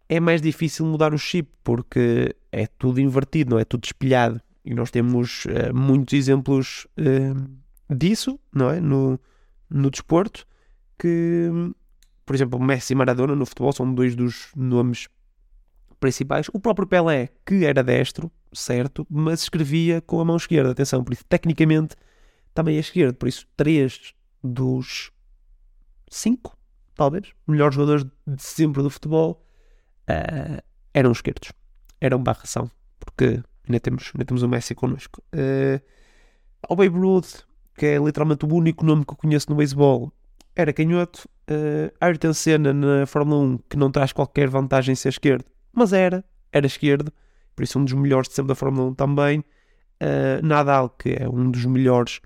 é 0.09 0.21
mais 0.21 0.40
difícil 0.40 0.87
mudar 0.87 1.12
o 1.12 1.19
chip 1.19 1.50
porque 1.64 2.37
é 2.52 2.69
tudo 2.69 3.00
invertido, 3.00 3.50
não 3.50 3.59
é 3.59 3.64
tudo 3.64 3.85
espelhado. 3.85 4.40
E 4.64 4.73
nós 4.75 4.93
temos 4.93 5.45
uh, 5.47 5.75
muitos 5.75 6.14
exemplos 6.14 6.87
uh, 6.99 7.95
disso, 7.97 8.38
não 8.55 8.71
é? 8.71 8.81
No, 8.81 9.19
no 9.69 9.90
desporto, 9.90 10.47
que 10.97 11.50
por 12.25 12.37
exemplo, 12.37 12.61
Messi 12.61 12.93
e 12.93 12.97
Maradona 12.97 13.35
no 13.35 13.45
futebol 13.45 13.73
são 13.73 13.93
dois 13.93 14.14
dos 14.14 14.52
nomes 14.55 15.09
principais. 15.99 16.47
O 16.52 16.61
próprio 16.61 16.87
Pelé, 16.87 17.31
que 17.45 17.64
era 17.64 17.83
destro, 17.83 18.31
certo, 18.52 19.05
mas 19.11 19.43
escrevia 19.43 20.00
com 20.00 20.21
a 20.21 20.25
mão 20.25 20.37
esquerda. 20.37 20.71
Atenção, 20.71 21.02
por 21.02 21.12
isso, 21.12 21.25
tecnicamente, 21.29 21.97
também 22.54 22.76
é 22.76 22.80
esquerdo. 22.80 23.14
Por 23.14 23.28
isso, 23.28 23.47
três 23.57 24.14
dos 24.42 25.11
cinco, 26.11 26.57
talvez, 26.95 27.33
melhores 27.47 27.75
jogadores 27.75 28.04
de 28.26 28.42
sempre 28.42 28.83
do 28.83 28.90
futebol 28.90 29.45
uh, 30.09 30.62
eram 30.92 31.12
esquerdos. 31.12 31.52
Eram 32.00 32.23
barração, 32.23 32.71
porque 32.99 33.42
ainda 33.66 33.80
temos, 33.80 34.11
ainda 34.14 34.25
temos 34.25 34.42
o 34.42 34.49
Messi 34.49 34.75
connosco. 34.75 35.23
Uh, 35.35 35.80
o 36.69 36.76
Babe 36.76 36.99
Ruth, 36.99 37.42
que 37.76 37.87
é 37.87 37.99
literalmente 37.99 38.45
o 38.45 38.54
único 38.54 38.85
nome 38.85 39.04
que 39.04 39.12
eu 39.12 39.16
conheço 39.16 39.49
no 39.50 39.57
beisebol, 39.57 40.12
era 40.54 40.73
canhoto. 40.73 41.28
Uh, 41.50 41.92
Ayrton 42.00 42.33
Senna 42.33 42.73
na 42.73 43.07
Fórmula 43.07 43.40
1, 43.42 43.59
que 43.69 43.76
não 43.76 43.90
traz 43.90 44.12
qualquer 44.12 44.49
vantagem 44.49 44.92
em 44.92 44.97
ser 44.97 45.09
esquerdo, 45.09 45.45
mas 45.73 45.92
era, 45.92 46.25
era 46.52 46.66
esquerdo, 46.66 47.12
por 47.54 47.64
isso 47.64 47.78
um 47.78 47.85
dos 47.85 47.95
melhores 47.95 48.28
de 48.28 48.35
sempre 48.35 48.49
da 48.49 48.54
Fórmula 48.54 48.90
1 48.90 48.95
também. 48.95 49.40
Uh, 50.02 50.45
Nadal, 50.45 50.88
que 50.88 51.11
é 51.11 51.28
um 51.28 51.50
dos 51.50 51.66
melhores 51.66 52.21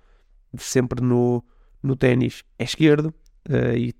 sempre 0.58 1.02
no, 1.02 1.42
no 1.82 1.96
ténis, 1.96 2.42
é 2.58 2.64
esquerdo 2.64 3.14
uh, 3.48 3.76
e 3.76 3.94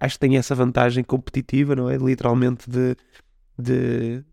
acho 0.00 0.16
que 0.16 0.20
tem 0.20 0.36
essa 0.36 0.54
vantagem 0.54 1.04
competitiva, 1.04 1.74
não 1.76 1.88
é? 1.88 1.96
Literalmente 1.96 2.68
de, 2.68 2.96
de 3.58 4.24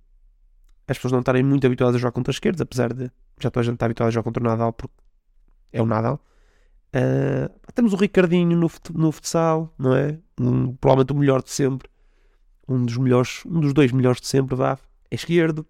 as 0.88 0.98
pessoas 0.98 1.12
não 1.14 1.20
estarem 1.20 1.44
muito 1.44 1.66
habituadas 1.66 1.96
a 1.96 2.00
jogar 2.00 2.12
contra 2.12 2.32
esquerdos, 2.32 2.62
apesar 2.62 2.94
de 2.94 3.12
já 3.40 3.50
toda 3.50 3.62
a 3.62 3.64
gente 3.64 3.76
estar 3.76 3.86
habituada 3.86 4.10
a 4.10 4.12
jogar 4.12 4.24
contra 4.24 4.44
o 4.44 4.46
Nadal 4.46 4.74
porque 4.74 4.96
é 5.72 5.82
o 5.82 5.86
Nadal. 5.86 6.24
Uh, 6.94 7.50
temos 7.74 7.94
o 7.94 7.96
Ricardinho 7.96 8.58
no, 8.58 8.70
no 8.94 9.12
futsal, 9.12 9.74
não 9.78 9.96
é? 9.96 10.20
Um, 10.40 10.76
provavelmente 10.76 11.14
o 11.14 11.16
melhor 11.16 11.42
de 11.42 11.50
sempre. 11.50 11.90
Um 12.68 12.86
dos 12.86 12.98
melhores, 12.98 13.44
um 13.46 13.60
dos 13.60 13.74
dois 13.74 13.92
melhores 13.92 14.20
de 14.20 14.28
sempre, 14.28 14.56
vá. 14.56 14.78
É 15.10 15.16
esquerdo. 15.16 15.66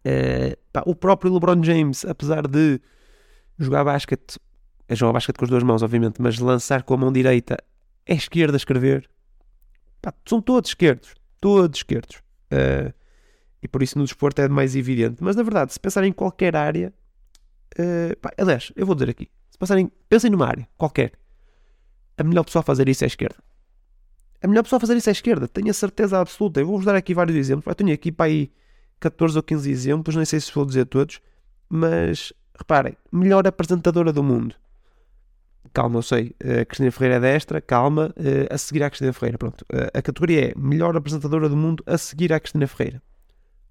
Uh, 0.00 0.56
pá, 0.72 0.82
o 0.86 0.94
próprio 0.94 1.32
LeBron 1.32 1.62
James, 1.62 2.04
apesar 2.04 2.46
de 2.46 2.80
jogar 3.58 3.84
basquete, 3.84 4.38
é 4.92 4.96
jogar 4.96 5.14
basquete 5.14 5.38
com 5.38 5.44
as 5.44 5.50
duas 5.50 5.62
mãos, 5.62 5.82
obviamente, 5.82 6.20
mas 6.20 6.38
lançar 6.38 6.82
com 6.82 6.92
a 6.92 6.96
mão 6.98 7.10
direita 7.10 7.56
é 8.06 8.14
esquerda 8.14 8.56
escrever. 8.56 9.08
Pá, 10.02 10.12
são 10.26 10.42
todos 10.42 10.70
esquerdos. 10.70 11.14
Todos 11.40 11.78
esquerdos. 11.78 12.16
Uh, 12.52 12.92
e 13.62 13.68
por 13.68 13.82
isso 13.82 13.98
no 13.98 14.04
desporto 14.04 14.42
é 14.42 14.48
mais 14.48 14.76
evidente. 14.76 15.22
Mas 15.22 15.34
na 15.34 15.42
verdade, 15.42 15.72
se 15.72 15.80
pensar 15.80 16.04
em 16.04 16.12
qualquer 16.12 16.54
área, 16.54 16.92
uh, 17.78 18.16
pá, 18.18 18.30
aliás, 18.36 18.70
eu 18.76 18.84
vou 18.84 18.94
dizer 18.94 19.08
aqui, 19.08 19.30
passarem, 19.58 19.90
pensem 20.10 20.30
numa 20.30 20.46
área 20.46 20.68
qualquer. 20.76 21.12
A 22.18 22.22
melhor 22.22 22.44
pessoa 22.44 22.60
a 22.60 22.62
fazer 22.62 22.86
isso 22.86 23.04
é 23.04 23.06
a 23.06 23.08
esquerda. 23.08 23.36
A 24.42 24.46
melhor 24.46 24.62
pessoa 24.64 24.76
a 24.76 24.80
fazer 24.80 24.96
isso 24.96 25.08
é 25.08 25.12
a 25.12 25.12
esquerda. 25.12 25.48
Tenho 25.48 25.70
a 25.70 25.74
certeza 25.74 26.20
absoluta. 26.20 26.60
Eu 26.60 26.66
vou-vos 26.66 26.84
dar 26.84 26.96
aqui 26.96 27.14
vários 27.14 27.36
exemplos. 27.36 27.66
Eu 27.66 27.74
tenho 27.74 27.94
aqui 27.94 28.12
para 28.12 28.26
aí 28.26 28.52
14 29.00 29.38
ou 29.38 29.42
15 29.42 29.70
exemplos. 29.70 30.16
Nem 30.16 30.24
sei 30.26 30.38
se 30.38 30.52
vou 30.52 30.66
dizer 30.66 30.84
todos. 30.84 31.20
Mas 31.66 32.32
reparem, 32.58 32.94
melhor 33.10 33.46
apresentadora 33.46 34.12
do 34.12 34.22
mundo. 34.22 34.54
Calma, 35.72 35.98
eu 35.98 36.02
sei. 36.02 36.34
A 36.40 36.64
Cristina 36.64 36.90
Ferreira 36.90 37.16
é 37.16 37.20
destra. 37.20 37.60
Calma. 37.60 38.14
A 38.50 38.58
seguir 38.58 38.82
à 38.82 38.90
Cristina 38.90 39.12
Ferreira. 39.12 39.38
Pronto. 39.38 39.64
A 39.94 40.02
categoria 40.02 40.50
é 40.50 40.54
melhor 40.56 40.96
apresentadora 40.96 41.48
do 41.48 41.56
mundo 41.56 41.82
a 41.86 41.96
seguir 41.96 42.32
à 42.32 42.40
Cristina 42.40 42.66
Ferreira. 42.66 43.02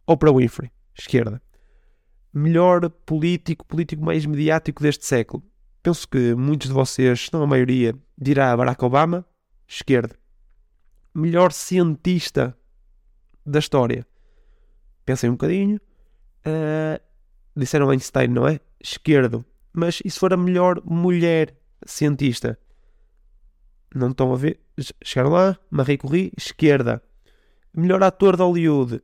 Oprah 0.07 0.31
Winfrey. 0.31 0.71
Esquerda. 0.97 1.41
Melhor 2.33 2.89
político, 2.89 3.65
político 3.65 4.03
mais 4.03 4.25
mediático 4.25 4.81
deste 4.81 5.05
século. 5.05 5.43
Penso 5.83 6.07
que 6.07 6.35
muitos 6.35 6.67
de 6.67 6.73
vocês, 6.73 7.25
se 7.25 7.33
não 7.33 7.43
a 7.43 7.47
maioria, 7.47 7.95
dirá 8.17 8.55
Barack 8.55 8.83
Obama, 8.85 9.25
esquerda. 9.67 10.15
Melhor 11.13 11.51
cientista 11.51 12.55
da 13.45 13.59
história. 13.59 14.05
Pensem 15.05 15.29
um 15.29 15.33
bocadinho. 15.33 15.77
Uh, 16.45 17.01
disseram 17.55 17.89
Einstein, 17.89 18.27
não 18.27 18.47
é? 18.47 18.59
Esquerdo. 18.79 19.43
Mas 19.73 20.01
e 20.05 20.09
se 20.09 20.19
for 20.19 20.33
a 20.33 20.37
melhor 20.37 20.81
mulher 20.85 21.55
cientista? 21.85 22.57
Não 23.93 24.09
estão 24.11 24.33
a 24.33 24.37
ver? 24.37 24.59
Chegaram 25.03 25.31
lá, 25.31 25.57
Marie 25.69 25.97
Curie, 25.97 26.31
esquerda. 26.37 27.03
Melhor 27.73 28.01
ator 28.03 28.35
de 28.35 28.43
Hollywood. 28.43 29.01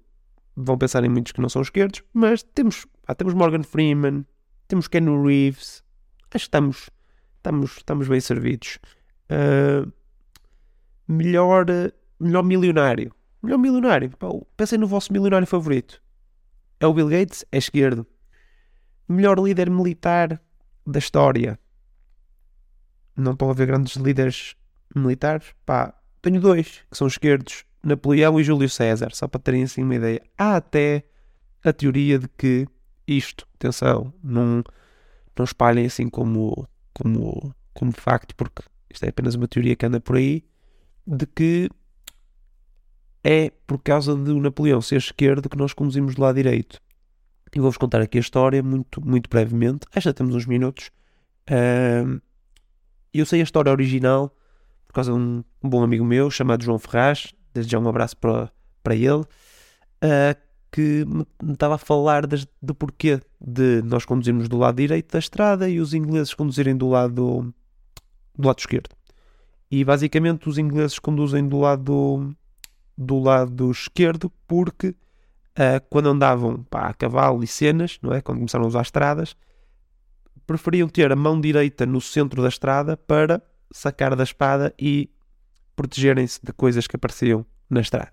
Vão 0.55 0.77
pensar 0.77 1.03
em 1.03 1.09
muitos 1.09 1.31
que 1.33 1.41
não 1.41 1.49
são 1.49 1.61
esquerdos, 1.61 2.03
mas 2.13 2.41
temos, 2.41 2.87
ah, 3.05 3.13
temos 3.13 3.33
Morgan 3.33 3.63
Freeman, 3.63 4.25
temos 4.67 4.87
Ken 4.87 5.05
Reeves. 5.23 5.83
Acho 6.23 6.31
que 6.31 6.37
estamos, 6.37 6.89
estamos, 7.35 7.77
estamos 7.77 8.07
bem 8.07 8.19
servidos. 8.19 8.79
Uh, 9.29 9.91
melhor, 11.07 11.65
melhor 12.19 12.43
milionário. 12.43 13.13
Melhor 13.41 13.57
milionário. 13.57 14.11
pensem 14.55 14.79
no 14.79 14.87
vosso 14.87 15.13
milionário 15.13 15.47
favorito. 15.47 16.01
É 16.79 16.87
o 16.87 16.93
Bill 16.93 17.09
Gates? 17.09 17.45
É 17.51 17.57
esquerdo. 17.57 18.05
Melhor 19.07 19.39
líder 19.39 19.69
militar 19.69 20.41
da 20.85 20.99
história. 20.99 21.59
Não 23.17 23.33
estão 23.33 23.49
a 23.49 23.53
ver 23.53 23.65
grandes 23.65 23.95
líderes 23.95 24.55
militares? 24.95 25.53
Pá, 25.65 25.93
tenho 26.21 26.39
dois 26.39 26.83
que 26.89 26.97
são 26.97 27.07
esquerdos. 27.07 27.65
Napoleão 27.83 28.39
e 28.39 28.43
Júlio 28.43 28.69
César, 28.69 29.09
só 29.13 29.27
para 29.27 29.39
terem 29.39 29.63
assim 29.63 29.83
uma 29.83 29.95
ideia. 29.95 30.21
Há 30.37 30.57
até 30.57 31.03
a 31.63 31.71
teoria 31.71 32.19
de 32.19 32.27
que 32.29 32.67
isto, 33.07 33.47
atenção, 33.55 34.13
não, 34.23 34.63
não 35.37 35.45
espalhem 35.45 35.85
assim 35.85 36.09
como, 36.09 36.67
como, 36.93 37.53
como 37.73 37.91
facto, 37.93 38.35
porque 38.35 38.61
isto 38.89 39.03
é 39.05 39.09
apenas 39.09 39.35
uma 39.35 39.47
teoria 39.47 39.75
que 39.75 39.85
anda 39.85 39.99
por 39.99 40.17
aí, 40.17 40.43
de 41.05 41.25
que 41.25 41.69
é 43.23 43.51
por 43.65 43.81
causa 43.81 44.15
do 44.15 44.39
Napoleão 44.39 44.81
ser 44.81 44.97
esquerdo 44.97 45.49
que 45.49 45.57
nós 45.57 45.73
conduzimos 45.73 46.15
do 46.15 46.21
lado 46.21 46.35
direito. 46.35 46.81
E 47.55 47.59
vou-vos 47.59 47.77
contar 47.77 48.01
aqui 48.01 48.17
a 48.17 48.21
história 48.21 48.61
muito, 48.61 49.03
muito 49.05 49.29
brevemente. 49.29 49.87
Esta 49.93 50.13
temos 50.13 50.35
uns 50.35 50.45
minutos. 50.45 50.91
Uh, 51.49 52.21
eu 53.19 53.25
sei 53.25 53.41
a 53.41 53.43
história 53.43 53.71
original 53.71 54.35
por 54.87 54.93
causa 54.93 55.11
de 55.11 55.17
um, 55.17 55.43
um, 55.63 55.69
bom 55.69 55.83
amigo 55.83 56.05
meu 56.05 56.29
chamado 56.31 56.63
João 56.63 56.79
Ferraz. 56.79 57.33
Desde 57.53 57.71
já 57.71 57.79
um 57.79 57.87
abraço 57.87 58.17
para, 58.17 58.51
para 58.83 58.95
ele. 58.95 59.23
Uh, 60.03 60.37
que 60.71 61.05
me 61.41 61.53
estava 61.53 61.75
a 61.75 61.77
falar 61.77 62.27
das, 62.27 62.45
do 62.61 62.75
porquê 62.75 63.19
de 63.39 63.81
nós 63.83 64.05
conduzirmos 64.05 64.47
do 64.47 64.57
lado 64.57 64.75
direito 64.75 65.11
da 65.11 65.19
estrada 65.19 65.69
e 65.69 65.79
os 65.79 65.93
ingleses 65.93 66.33
conduzirem 66.33 66.75
do 66.75 66.89
lado, 66.89 67.53
do 68.37 68.47
lado 68.47 68.59
esquerdo. 68.59 68.89
E 69.71 69.83
basicamente 69.83 70.47
os 70.47 70.57
ingleses 70.57 70.99
conduzem 70.99 71.47
do 71.47 71.59
lado 71.59 72.35
do 72.97 73.19
lado 73.19 73.69
esquerdo 73.69 74.31
porque 74.47 74.89
uh, 74.89 75.83
quando 75.89 76.09
andavam 76.09 76.63
pá, 76.63 76.87
a 76.87 76.93
cavalo 76.93 77.43
e 77.43 77.47
cenas, 77.47 77.99
não 78.01 78.13
é? 78.13 78.21
quando 78.21 78.39
começaram 78.39 78.65
a 78.65 78.67
usar 78.67 78.81
estradas, 78.81 79.35
preferiam 80.47 80.87
ter 80.87 81.11
a 81.11 81.15
mão 81.15 81.39
direita 81.39 81.85
no 81.85 82.01
centro 82.01 82.41
da 82.41 82.47
estrada 82.47 82.97
para 82.97 83.43
sacar 83.71 84.15
da 84.15 84.23
espada 84.23 84.73
e 84.79 85.11
protegerem-se 85.75 86.39
de 86.43 86.51
coisas 86.53 86.87
que 86.87 86.95
apareciam 86.95 87.45
na 87.69 87.81
estrada. 87.81 88.11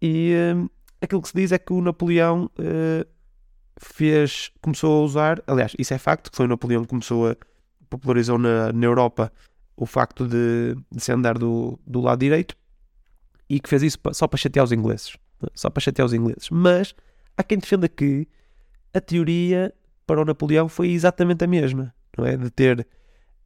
E 0.00 0.34
uh, 0.54 0.70
aquilo 1.00 1.22
que 1.22 1.28
se 1.28 1.34
diz 1.34 1.50
é 1.50 1.58
que 1.58 1.72
o 1.72 1.80
Napoleão 1.80 2.50
uh, 2.58 3.08
fez, 3.80 4.52
começou 4.60 5.00
a 5.00 5.04
usar, 5.04 5.42
aliás, 5.46 5.72
isso 5.78 5.94
é 5.94 5.98
facto, 5.98 6.30
que 6.30 6.36
foi 6.36 6.44
o 6.44 6.48
Napoleão 6.48 6.82
que 6.82 6.88
começou 6.88 7.30
a 7.30 7.36
popularizou 7.88 8.38
na, 8.38 8.72
na 8.72 8.86
Europa 8.86 9.32
o 9.76 9.86
facto 9.86 10.26
de, 10.26 10.76
de 10.90 11.02
se 11.02 11.12
andar 11.12 11.38
do, 11.38 11.78
do 11.86 12.00
lado 12.00 12.18
direito 12.20 12.56
e 13.48 13.60
que 13.60 13.68
fez 13.68 13.82
isso 13.82 13.98
só 14.12 14.26
para 14.26 14.38
chatear 14.38 14.64
os 14.64 14.72
ingleses. 14.72 15.16
Só 15.54 15.70
para 15.70 15.80
chatear 15.80 16.06
os 16.06 16.12
ingleses. 16.12 16.48
Mas 16.50 16.94
há 17.36 17.42
quem 17.42 17.58
defenda 17.58 17.88
que 17.88 18.26
a 18.92 19.00
teoria 19.00 19.74
para 20.06 20.20
o 20.20 20.24
Napoleão 20.24 20.68
foi 20.68 20.90
exatamente 20.90 21.44
a 21.44 21.46
mesma, 21.46 21.94
não 22.16 22.26
é? 22.26 22.36
De 22.36 22.50
ter 22.50 22.86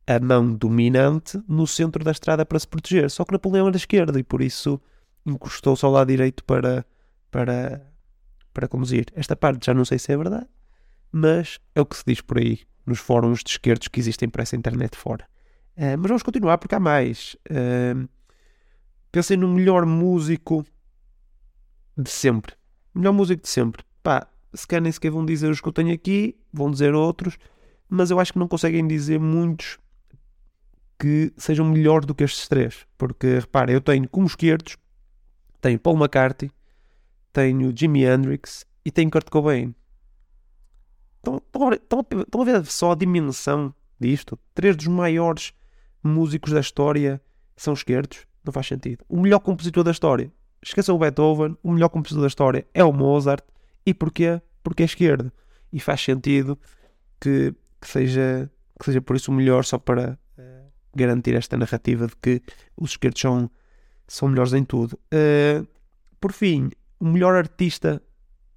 a 0.07 0.19
mão 0.19 0.55
dominante 0.55 1.41
no 1.47 1.67
centro 1.67 2.03
da 2.03 2.11
estrada 2.11 2.45
para 2.45 2.59
se 2.59 2.67
proteger. 2.67 3.11
Só 3.11 3.25
que 3.25 3.33
Napoleão 3.33 3.69
era 3.69 3.77
esquerdo 3.77 4.19
e 4.19 4.23
por 4.23 4.41
isso 4.41 4.81
encostou-se 5.27 5.85
ao 5.85 5.93
lado 5.93 6.09
direito 6.09 6.43
para, 6.45 6.85
para, 7.31 7.87
para 8.55 8.69
conduzir. 8.69 9.07
Esta 9.15 9.37
parte 9.37 9.67
já 9.67 9.75
não 9.75 9.85
sei 9.85 9.99
se 9.99 10.13
é 10.13 10.17
verdade, 10.17 10.47
mas 11.13 11.59
é 11.75 11.81
o 11.81 11.87
que 11.87 11.97
se 11.97 12.05
diz 12.07 12.21
por 12.21 12.39
aí 12.39 12.61
nos 12.87 12.99
fóruns 12.99 13.45
de 13.45 13.51
esquerdos 13.51 13.89
que 13.89 14.01
existem 14.01 14.29
para 14.29 14.43
essa 14.43 14.57
internet 14.57 14.97
fora. 14.97 15.27
Uh, 15.77 15.97
mas 15.99 16.09
vamos 16.09 16.23
continuar 16.23 16.59
porque 16.59 16.75
há 16.75 16.81
mais. 16.81 17.37
Uh, 17.51 18.09
pensei 19.13 19.37
no 19.37 19.49
melhor 19.49 19.85
músico 19.85 20.65
de 21.97 22.11
sempre. 22.11 22.55
Melhor 22.95 23.13
músico 23.13 23.43
de 23.43 23.49
sempre. 23.49 23.85
Pá, 24.03 24.27
se 24.55 24.67
querem 24.67 24.91
sequer 24.91 25.11
vão 25.11 25.25
dizer 25.25 25.51
os 25.51 25.61
que 25.61 25.69
eu 25.69 25.73
tenho 25.73 25.93
aqui, 25.93 26.37
vão 26.53 26.71
dizer 26.71 26.95
outros, 26.95 27.39
mas 27.89 28.11
eu 28.11 28.21
acho 28.21 28.33
que 28.33 28.39
não 28.39 28.49
conseguem 28.49 28.87
dizer 28.87 29.19
muitos 29.19 29.79
que 30.99 31.33
sejam 31.37 31.65
melhores 31.65 32.07
do 32.07 32.15
que 32.15 32.25
estes 32.25 32.49
três. 32.49 32.87
Porque, 32.97 33.39
repara, 33.39 33.71
eu 33.71 33.81
tenho 33.81 34.09
como 34.09 34.27
esquerdos, 34.27 34.77
tenho 35.61 35.79
Paul 35.79 35.97
McCartney, 35.97 36.51
tenho 37.33 37.73
Jimi 37.77 38.05
Hendrix 38.05 38.67
e 38.85 38.91
tenho 38.91 39.11
Kurt 39.11 39.29
Cobain. 39.31 39.75
Estão, 41.17 41.43
estão, 41.73 42.07
estão 42.21 42.41
a 42.41 42.45
ver 42.45 42.67
só 42.67 42.93
a 42.93 42.95
dimensão 42.95 43.75
disto? 43.99 44.39
Três 44.55 44.77
dos 44.77 44.87
maiores 44.87 45.53
músicos 46.03 46.53
da 46.53 46.61
história 46.61 47.21
são 47.57 47.75
esquerdos. 47.75 48.27
Não 48.45 48.53
faz 48.53 48.67
sentido. 48.67 49.05
O 49.09 49.21
melhor 49.21 49.41
compositor 49.41 49.85
da 49.85 49.91
história. 49.91 50.33
Esqueçam 50.63 50.97
o 50.97 50.99
Beethoven. 50.99 51.57
O 51.63 51.73
melhor 51.73 51.89
compositor 51.89 52.23
da 52.23 52.29
história 52.29 52.67
é 52.73 52.83
o 52.83 52.93
Mozart. 52.93 53.45
E 53.89 53.95
porquê? 53.95 54.41
Porque 54.63 54.83
é 54.83 54.87
esquerdo. 54.87 55.33
E 55.73 55.81
faz 55.81 56.03
sentido 56.03 56.59
que, 57.21 57.55
que 57.81 57.89
seja, 57.89 58.51
que 58.79 58.85
seja 58.85 59.01
por 59.01 59.17
isso 59.17 59.31
o 59.31 59.35
melhor, 59.35 59.65
só 59.65 59.79
para 59.79 60.19
uh, 60.39 60.73
garantir 60.95 61.35
esta 61.35 61.57
narrativa 61.57 62.07
de 62.07 62.17
que 62.17 62.43
os 62.77 62.91
esquerdos 62.91 63.21
são, 63.21 63.51
são 64.07 64.29
melhores 64.29 64.53
em 64.53 64.65
tudo. 64.65 64.99
Uh, 65.13 65.67
por 66.21 66.33
fim, 66.33 66.71
o 67.01 67.07
melhor 67.07 67.35
artista 67.35 68.03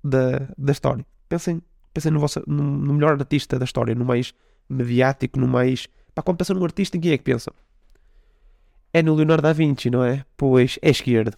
da, 0.03 0.49
da 0.57 0.71
história. 0.71 1.05
Pensem, 1.29 1.61
pensem 1.93 2.11
no, 2.11 2.19
vosso, 2.19 2.43
no, 2.45 2.63
no 2.63 2.93
melhor 2.93 3.13
artista 3.13 3.57
da 3.57 3.65
história, 3.65 3.95
no 3.95 4.03
mais 4.03 4.33
mediático, 4.67 5.39
no 5.39 5.47
mais. 5.47 5.87
Pá, 6.13 6.21
quando 6.21 6.37
pensam 6.37 6.55
num 6.57 6.65
artista, 6.65 6.97
em 6.97 6.99
quem 6.99 7.13
é 7.13 7.17
que 7.17 7.23
pensam? 7.23 7.53
é 8.93 9.01
no 9.01 9.15
Leonardo 9.15 9.43
da 9.43 9.53
Vinci, 9.53 9.89
não 9.89 10.03
é? 10.03 10.25
Pois 10.35 10.77
é 10.81 10.89
esquerdo. 10.89 11.37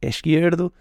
É 0.00 0.08
esquerdo 0.08 0.72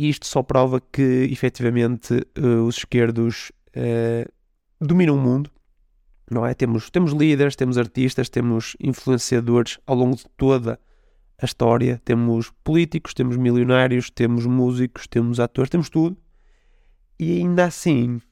e 0.00 0.08
isto 0.08 0.26
só 0.26 0.42
prova 0.42 0.80
que 0.80 1.28
efetivamente 1.30 2.26
uh, 2.38 2.64
os 2.64 2.78
esquerdos 2.78 3.52
uh, 3.76 4.32
dominam 4.80 5.14
o 5.14 5.20
mundo, 5.20 5.50
não 6.30 6.46
é? 6.46 6.54
Temos, 6.54 6.88
temos 6.88 7.12
líderes, 7.12 7.54
temos 7.54 7.76
artistas, 7.76 8.30
temos 8.30 8.74
influenciadores 8.80 9.78
ao 9.86 9.94
longo 9.94 10.16
de 10.16 10.24
toda 10.38 10.80
a 11.36 11.44
história, 11.44 12.00
temos 12.02 12.50
políticos, 12.64 13.12
temos 13.12 13.36
milionários, 13.36 14.08
temos 14.08 14.46
músicos, 14.46 15.06
temos 15.06 15.38
atores, 15.38 15.68
temos 15.68 15.90
tudo. 15.90 16.16
E 17.18 17.36
ainda 17.36 17.66
assim 17.66 18.22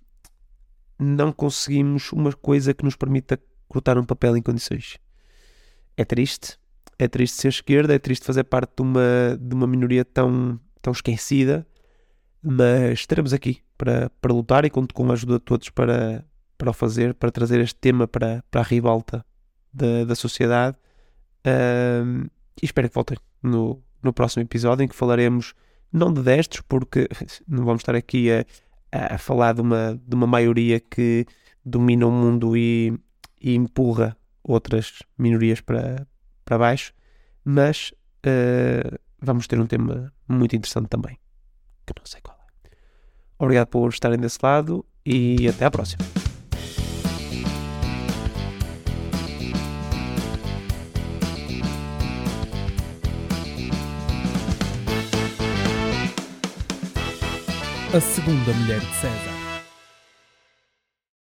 não 0.98 1.30
conseguimos 1.30 2.10
uma 2.12 2.32
coisa 2.32 2.72
que 2.72 2.82
nos 2.82 2.96
permita 2.96 3.38
cortar 3.68 3.98
um 3.98 4.06
papel 4.06 4.38
em 4.38 4.42
condições. 4.42 4.96
É 5.98 6.04
triste, 6.06 6.58
é 6.98 7.06
triste 7.06 7.42
ser 7.42 7.48
esquerda, 7.48 7.94
é 7.94 7.98
triste 7.98 8.24
fazer 8.24 8.44
parte 8.44 8.72
de 8.74 8.82
uma, 8.82 9.38
de 9.38 9.54
uma 9.54 9.66
minoria 9.66 10.02
tão, 10.02 10.58
tão 10.88 10.92
esquecida, 10.92 11.66
mas 12.42 13.00
estaremos 13.00 13.34
aqui 13.34 13.62
para, 13.76 14.10
para 14.20 14.32
lutar 14.32 14.64
e 14.64 14.70
conto 14.70 14.94
com 14.94 15.08
a 15.10 15.12
ajuda 15.12 15.34
de 15.34 15.44
todos 15.44 15.68
para, 15.68 16.24
para 16.56 16.70
o 16.70 16.72
fazer, 16.72 17.14
para 17.14 17.30
trazer 17.30 17.60
este 17.60 17.76
tema 17.76 18.08
para, 18.08 18.42
para 18.50 18.62
a 18.62 18.64
ribalta 18.64 19.24
da, 19.72 20.04
da 20.04 20.14
sociedade. 20.14 20.76
Uh, 21.46 22.26
e 22.60 22.64
espero 22.64 22.88
que 22.88 22.94
voltem 22.94 23.18
no, 23.42 23.82
no 24.02 24.12
próximo 24.12 24.42
episódio 24.42 24.82
em 24.82 24.88
que 24.88 24.94
falaremos 24.94 25.54
não 25.92 26.12
de 26.12 26.22
destes, 26.22 26.62
porque 26.66 27.06
não 27.46 27.64
vamos 27.64 27.82
estar 27.82 27.94
aqui 27.94 28.30
a, 28.30 28.44
a 29.14 29.18
falar 29.18 29.52
de 29.54 29.60
uma, 29.60 30.00
de 30.02 30.14
uma 30.14 30.26
maioria 30.26 30.80
que 30.80 31.26
domina 31.64 32.06
o 32.06 32.10
mundo 32.10 32.56
e, 32.56 32.98
e 33.40 33.54
empurra 33.54 34.16
outras 34.42 35.02
minorias 35.18 35.60
para, 35.60 36.06
para 36.46 36.56
baixo, 36.56 36.94
mas 37.44 37.92
uh, 38.24 38.98
vamos 39.20 39.46
ter 39.46 39.60
um 39.60 39.66
tema 39.66 40.12
muito 40.28 40.54
interessante 40.54 40.88
também, 40.88 41.18
que 41.86 41.92
não 41.98 42.04
sei 42.04 42.20
qual 42.20 42.36
é. 42.36 42.70
Obrigado 43.38 43.68
por 43.68 43.88
estarem 43.88 44.18
desse 44.18 44.38
lado 44.42 44.84
e 45.04 45.48
até 45.48 45.64
à 45.64 45.70
próxima. 45.70 46.04
A 57.94 58.00
segunda 58.00 58.52
mulher 58.52 58.80
de 58.80 58.94
César. 58.96 59.37